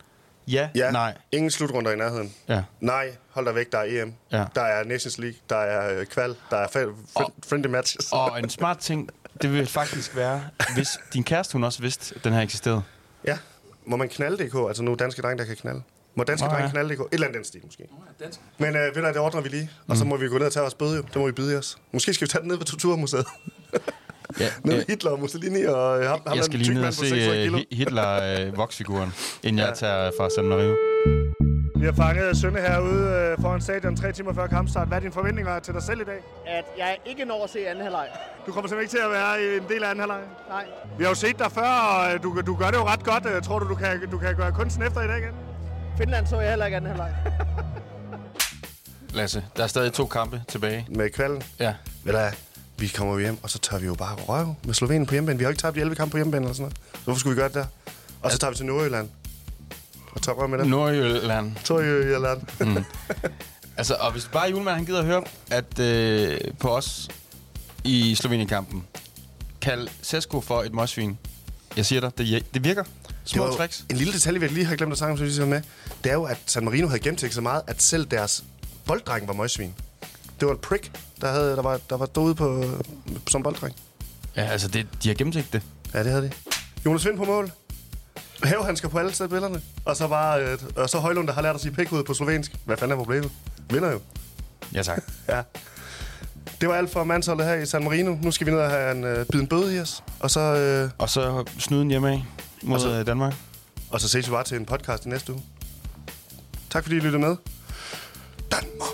Ja, 0.49 0.68
Ja. 0.75 0.90
nej. 0.90 1.14
Ingen 1.33 1.50
slutrunder 1.50 1.90
i 1.92 1.97
nærheden. 1.97 2.35
Ja. 2.49 2.62
Nej, 2.80 3.16
hold 3.30 3.47
dig 3.47 3.54
væk, 3.54 3.73
der 3.73 3.78
er 3.78 4.02
EM. 4.02 4.14
Ja. 4.33 4.45
Der 4.54 4.61
er 4.62 4.85
Nations 4.85 5.18
League, 5.18 5.38
der 5.49 5.57
er 5.57 6.00
øh, 6.00 6.07
kval, 6.07 6.35
der 6.50 6.57
er 6.57 6.66
fa- 6.66 6.78
fri- 6.88 7.25
Og- 7.25 7.33
friendly 7.49 7.66
matches. 7.68 8.12
Og 8.12 8.38
en 8.38 8.49
smart 8.50 8.78
ting, 8.78 9.09
det 9.42 9.52
vil 9.52 9.66
faktisk 9.66 10.16
være, 10.16 10.40
hvis 10.75 10.88
din 11.12 11.25
kæreste, 11.25 11.52
hun 11.52 11.64
også 11.64 11.83
vidste, 11.83 12.14
at 12.16 12.25
den 12.25 12.33
her 12.33 12.40
eksisterede. 12.40 12.83
Ja. 13.26 13.38
Må 13.85 13.97
man 13.97 14.09
knalde 14.09 14.45
DK? 14.49 14.54
Altså 14.68 14.83
nu 14.83 14.95
danske 14.95 15.23
drenge, 15.23 15.38
der 15.38 15.45
kan 15.45 15.57
knalde. 15.57 15.83
Må 16.18 16.25
danske 16.25 16.46
drenge 16.46 16.64
ja. 16.64 16.70
knalde 16.70 16.94
DK? 16.94 17.00
Et 17.00 17.06
eller 17.12 17.26
andet 17.26 17.37
den 17.38 17.44
stil, 17.44 17.60
måske. 17.64 17.82
dansk. 18.20 18.40
Men 18.58 18.76
øh, 18.76 18.82
ved 18.96 19.02
du, 19.02 19.08
det 19.08 19.16
ordner 19.16 19.40
vi 19.40 19.48
lige. 19.48 19.70
Og 19.88 19.96
så 19.96 20.04
må 20.04 20.16
vi 20.16 20.28
gå 20.28 20.38
ned 20.38 20.46
og 20.46 20.52
tage 20.52 20.62
vores 20.62 20.75
bøde, 20.75 20.96
jo. 20.96 21.02
Det 21.02 21.16
må 21.16 21.26
vi 21.26 21.32
byde 21.32 21.52
i 21.52 21.56
os. 21.56 21.78
Måske 21.92 22.14
skal 22.14 22.26
vi 22.26 22.30
tage 22.30 22.40
den 22.42 22.48
ned 22.48 22.56
ved 22.56 22.66
Torturmuseet. 22.66 23.26
Ja, 24.40 24.48
Ned 24.64 24.76
øh, 24.78 24.84
Hitler 24.88 25.10
og 25.10 25.20
Mussolini 25.20 25.62
og 25.64 26.00
øh, 26.00 26.06
ham, 26.08 26.20
ham 26.20 26.20
jeg 26.26 26.37
der 26.37 26.42
skal 26.42 26.58
lige 26.58 26.75
ned 26.75 26.82
og 26.82 26.87
på 26.88 26.92
se 26.92 27.08
600 27.08 27.44
kilo. 27.44 27.56
uh, 27.58 27.62
Hitler-voksfiguren, 27.78 29.12
inden 29.42 29.58
jeg 29.58 29.72
tager 29.75 30.10
fra 30.18 30.28
San 30.37 30.44
Marino. 30.44 30.75
Vi 31.80 31.84
har 31.84 31.92
fanget 31.92 32.37
Sønne 32.37 32.60
herude 32.60 33.04
øh, 33.37 33.42
foran 33.42 33.60
stadion 33.60 33.96
tre 33.96 34.12
timer 34.12 34.32
før 34.34 34.46
kampstart. 34.46 34.88
Hvad 34.88 34.96
er 34.98 35.00
dine 35.00 35.12
forventninger 35.12 35.58
til 35.58 35.75
dig 35.75 35.82
selv 35.82 36.00
i 36.00 36.04
dag? 36.04 36.20
at 36.46 36.64
jeg 36.78 36.96
ikke 37.06 37.25
når 37.25 37.44
at 37.44 37.50
se 37.50 37.68
anden 37.68 37.84
halvleg. 37.84 38.08
Du 38.46 38.52
kommer 38.52 38.68
simpelthen 38.68 38.82
ikke 38.82 38.90
til 38.90 39.04
at 39.04 39.10
være 39.10 39.56
en 39.56 39.62
del 39.68 39.82
af 39.84 39.90
anden 39.90 40.00
halvleg. 40.00 40.20
Nej. 40.48 40.64
Vi 40.98 41.04
har 41.04 41.10
jo 41.10 41.14
set 41.14 41.38
dig 41.38 41.52
før, 41.52 41.70
og 41.96 42.14
øh, 42.14 42.22
du, 42.22 42.40
du 42.46 42.54
gør 42.54 42.66
det 42.66 42.76
jo 42.76 42.84
ret 42.87 43.04
godt. 43.04 43.26
Øh, 43.26 43.42
Tror 43.42 43.58
du, 43.58 43.68
du 43.68 43.75
kan, 43.75 44.10
du 44.10 44.18
kan 44.18 44.37
gøre 44.37 44.52
kunsten 44.52 44.82
efter 44.82 45.00
i 45.02 45.06
dag 45.06 45.18
igen? 45.18 45.34
Finland 45.99 46.26
så 46.26 46.40
jeg 46.40 46.50
heller 46.50 46.67
ikke 46.67 46.76
anden 46.76 46.90
halvleg. 46.90 47.14
Lasse, 49.14 49.45
der 49.57 49.62
er 49.62 49.67
stadig 49.67 49.93
to 49.93 50.07
kampe 50.07 50.43
tilbage. 50.49 50.87
Med 50.88 51.11
kvalden. 51.11 51.43
Ja. 51.59 51.75
Ved 52.05 52.12
du? 52.12 52.37
Vi 52.78 52.88
kommer 52.88 53.14
jo 53.14 53.21
hjem, 53.21 53.38
og 53.43 53.50
så 53.50 53.59
tager 53.59 53.81
vi 53.81 53.87
jo 53.87 53.95
bare 53.95 54.14
røv 54.14 54.55
med 54.64 54.75
Slovenien 54.75 55.07
på 55.07 55.14
hjemmebane. 55.14 55.38
Vi 55.38 55.45
har 55.45 55.49
jo 55.49 55.52
ikke 55.52 55.61
tabt 55.61 55.75
de 55.76 55.81
11 55.81 55.97
kampe 55.97 56.11
på 56.11 56.17
hjemmebane 56.17 56.45
eller 56.45 56.55
sådan 56.55 56.62
noget. 56.62 56.76
Så 56.95 57.05
hvorfor 57.05 57.19
skulle 57.21 57.35
vi 57.35 57.40
gøre 57.40 57.49
det 57.49 57.55
der? 57.55 57.67
Og 58.23 58.33
så 58.33 58.38
tager 58.38 58.50
vi 58.50 58.57
til 58.57 58.67
Nordjylland. 58.67 59.09
Og 60.12 60.23
tager 60.23 60.37
røv 60.37 60.49
med 60.49 60.59
dem. 60.59 60.67
Nordjylland. 60.67 61.52
Nordjylland. 61.71 62.43
Altså, 63.76 63.95
og 64.00 64.12
hvis 64.12 64.28
bare 64.33 64.50
Julemand 64.50 64.76
han 64.76 64.85
gider 64.85 64.99
at 64.99 65.05
høre, 65.05 65.25
at 65.50 65.78
øh, 65.78 66.38
på 66.61 66.76
os 66.76 67.09
i 67.85 68.14
Slovenien-kampen, 68.14 68.85
kald 69.61 69.88
Sesko 70.02 70.40
for 70.40 70.62
et 70.62 70.73
mosvin. 70.73 71.19
Jeg 71.76 71.87
siger 71.87 72.00
dig, 72.00 72.19
det, 72.19 72.55
det 72.55 72.64
virker. 72.64 72.85
Små 73.28 73.42
Det 73.42 73.50
var 73.50 73.56
tricks. 73.56 73.85
En 73.90 73.97
lille 73.97 74.12
detalje, 74.12 74.40
vi 74.40 74.47
lige 74.47 74.64
har 74.64 74.76
glemt 74.76 74.92
at 74.92 74.99
snakke 74.99 75.12
om, 75.12 75.16
synes 75.18 75.38
jeg 75.38 75.49
med. 75.49 75.62
Det 76.04 76.11
er 76.11 76.14
jo, 76.14 76.25
at 76.25 76.38
San 76.47 76.64
Marino 76.64 76.87
havde 76.87 77.00
gennemtænkt 77.00 77.35
så 77.35 77.40
meget, 77.40 77.62
at 77.66 77.82
selv 77.82 78.06
deres 78.06 78.44
bolddreng 78.87 79.28
var 79.28 79.35
møgsvin. 79.35 79.75
Det 80.40 80.49
var 80.49 80.54
en 80.54 80.58
prick, 80.58 80.90
der, 81.20 81.32
havde, 81.32 81.56
der, 81.56 81.62
var, 81.62 81.80
der 81.90 81.97
var 81.97 82.06
derude 82.06 82.35
på, 82.35 82.64
som 83.30 83.42
bolddreng. 83.42 83.75
Ja, 84.37 84.42
altså, 84.42 84.68
det, 84.68 84.87
de 85.02 85.08
har 85.08 85.14
gennemtænkt 85.14 85.52
det. 85.52 85.62
Ja, 85.94 85.99
det 86.04 86.11
havde 86.11 86.23
de. 86.23 86.30
Jonas 86.87 87.06
Vind 87.06 87.16
på 87.16 87.25
mål. 87.25 87.50
Havehandsker 88.42 88.88
på 88.88 88.99
alle 88.99 89.12
steder 89.12 89.28
billederne. 89.30 89.62
Og 89.85 89.97
så 89.97 90.08
bare, 90.08 90.42
øh, 90.44 90.58
og 90.76 90.90
så 90.90 90.99
Højlund, 90.99 91.26
der 91.26 91.35
har 91.35 91.42
lært 91.42 91.54
at 91.54 91.61
sige 91.61 91.87
ud 91.92 92.04
på 92.04 92.14
slovensk. 92.14 92.56
Hvad 92.64 92.76
fanden 92.76 92.92
er 92.92 92.97
problemet? 92.97 93.30
Vinder 93.70 93.92
jo. 93.92 94.00
Ja, 94.75 94.82
tak. 94.82 95.02
Ja. 95.28 95.42
Det 96.61 96.68
var 96.68 96.75
alt 96.75 96.92
for 96.92 97.04
mandsholdet 97.04 97.47
her 97.47 97.54
i 97.54 97.66
San 97.66 97.85
Marino. 97.85 98.16
Nu 98.23 98.30
skal 98.30 98.47
vi 98.47 98.50
ned 98.50 98.61
og 98.61 98.70
have 98.70 98.97
en 98.97 99.04
øh, 99.04 99.26
bid 99.26 99.40
en 99.40 99.47
bøde 99.47 99.76
i 99.76 99.80
os. 99.80 100.02
Og 100.20 100.30
så, 100.30 100.40
øh, 100.40 100.90
Og 100.99 101.11
så 101.11 101.44
snyden 101.58 101.90
hjemme 101.90 102.11
af 102.12 102.25
mod 102.62 102.75
Og 102.75 102.81
så- 102.81 102.88
så... 102.88 103.03
Danmark. 103.03 103.35
og 103.91 104.00
så 104.00 104.09
ses 104.09 104.27
vi 104.27 104.31
bare 104.31 104.45
til 104.45 104.57
en 104.57 104.67
podcast 104.67 105.07
i 105.07 105.09
næste 105.09 105.33
uge. 105.33 105.43
Tak 106.71 106.83
fordi 106.83 106.97
I 106.97 107.00
lyttede 107.00 107.19
med. 107.19 107.37
Danmark. 108.50 108.88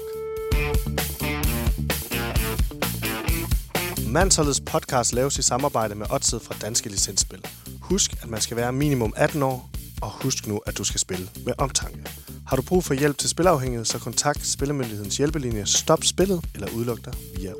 Mansholdets 4.06 4.61
podcast 4.61 5.12
laves 5.12 5.38
i 5.38 5.42
samarbejde 5.42 5.94
med 5.94 6.06
Odset 6.11 6.42
fra 6.42 6.54
Danske 6.61 6.88
Licensspil. 6.88 7.40
Husk, 7.80 8.12
at 8.23 8.28
man 8.30 8.40
skal 8.40 8.56
være 8.56 8.73
minimum 8.73 9.12
18 9.16 9.42
år, 9.42 9.71
og 10.02 10.11
husk 10.11 10.47
nu, 10.47 10.59
at 10.66 10.78
du 10.78 10.85
skal 10.85 11.00
spille 11.00 11.28
med 11.47 11.52
omtanke. 11.59 11.99
Har 12.47 12.56
du 12.56 12.62
brug 12.62 12.85
for 12.85 12.94
hjælp 12.94 13.18
til 13.18 13.28
spilafhængighed, 13.28 13.85
så 13.85 13.99
kontakt 13.99 14.47
Spillemyndighedens 14.47 15.16
hjælpelinje 15.16 15.66
Stop 15.66 16.04
Spillet 16.04 16.44
eller 16.54 16.68
udluk 16.76 17.04
dig 17.04 17.12
via. 17.37 17.52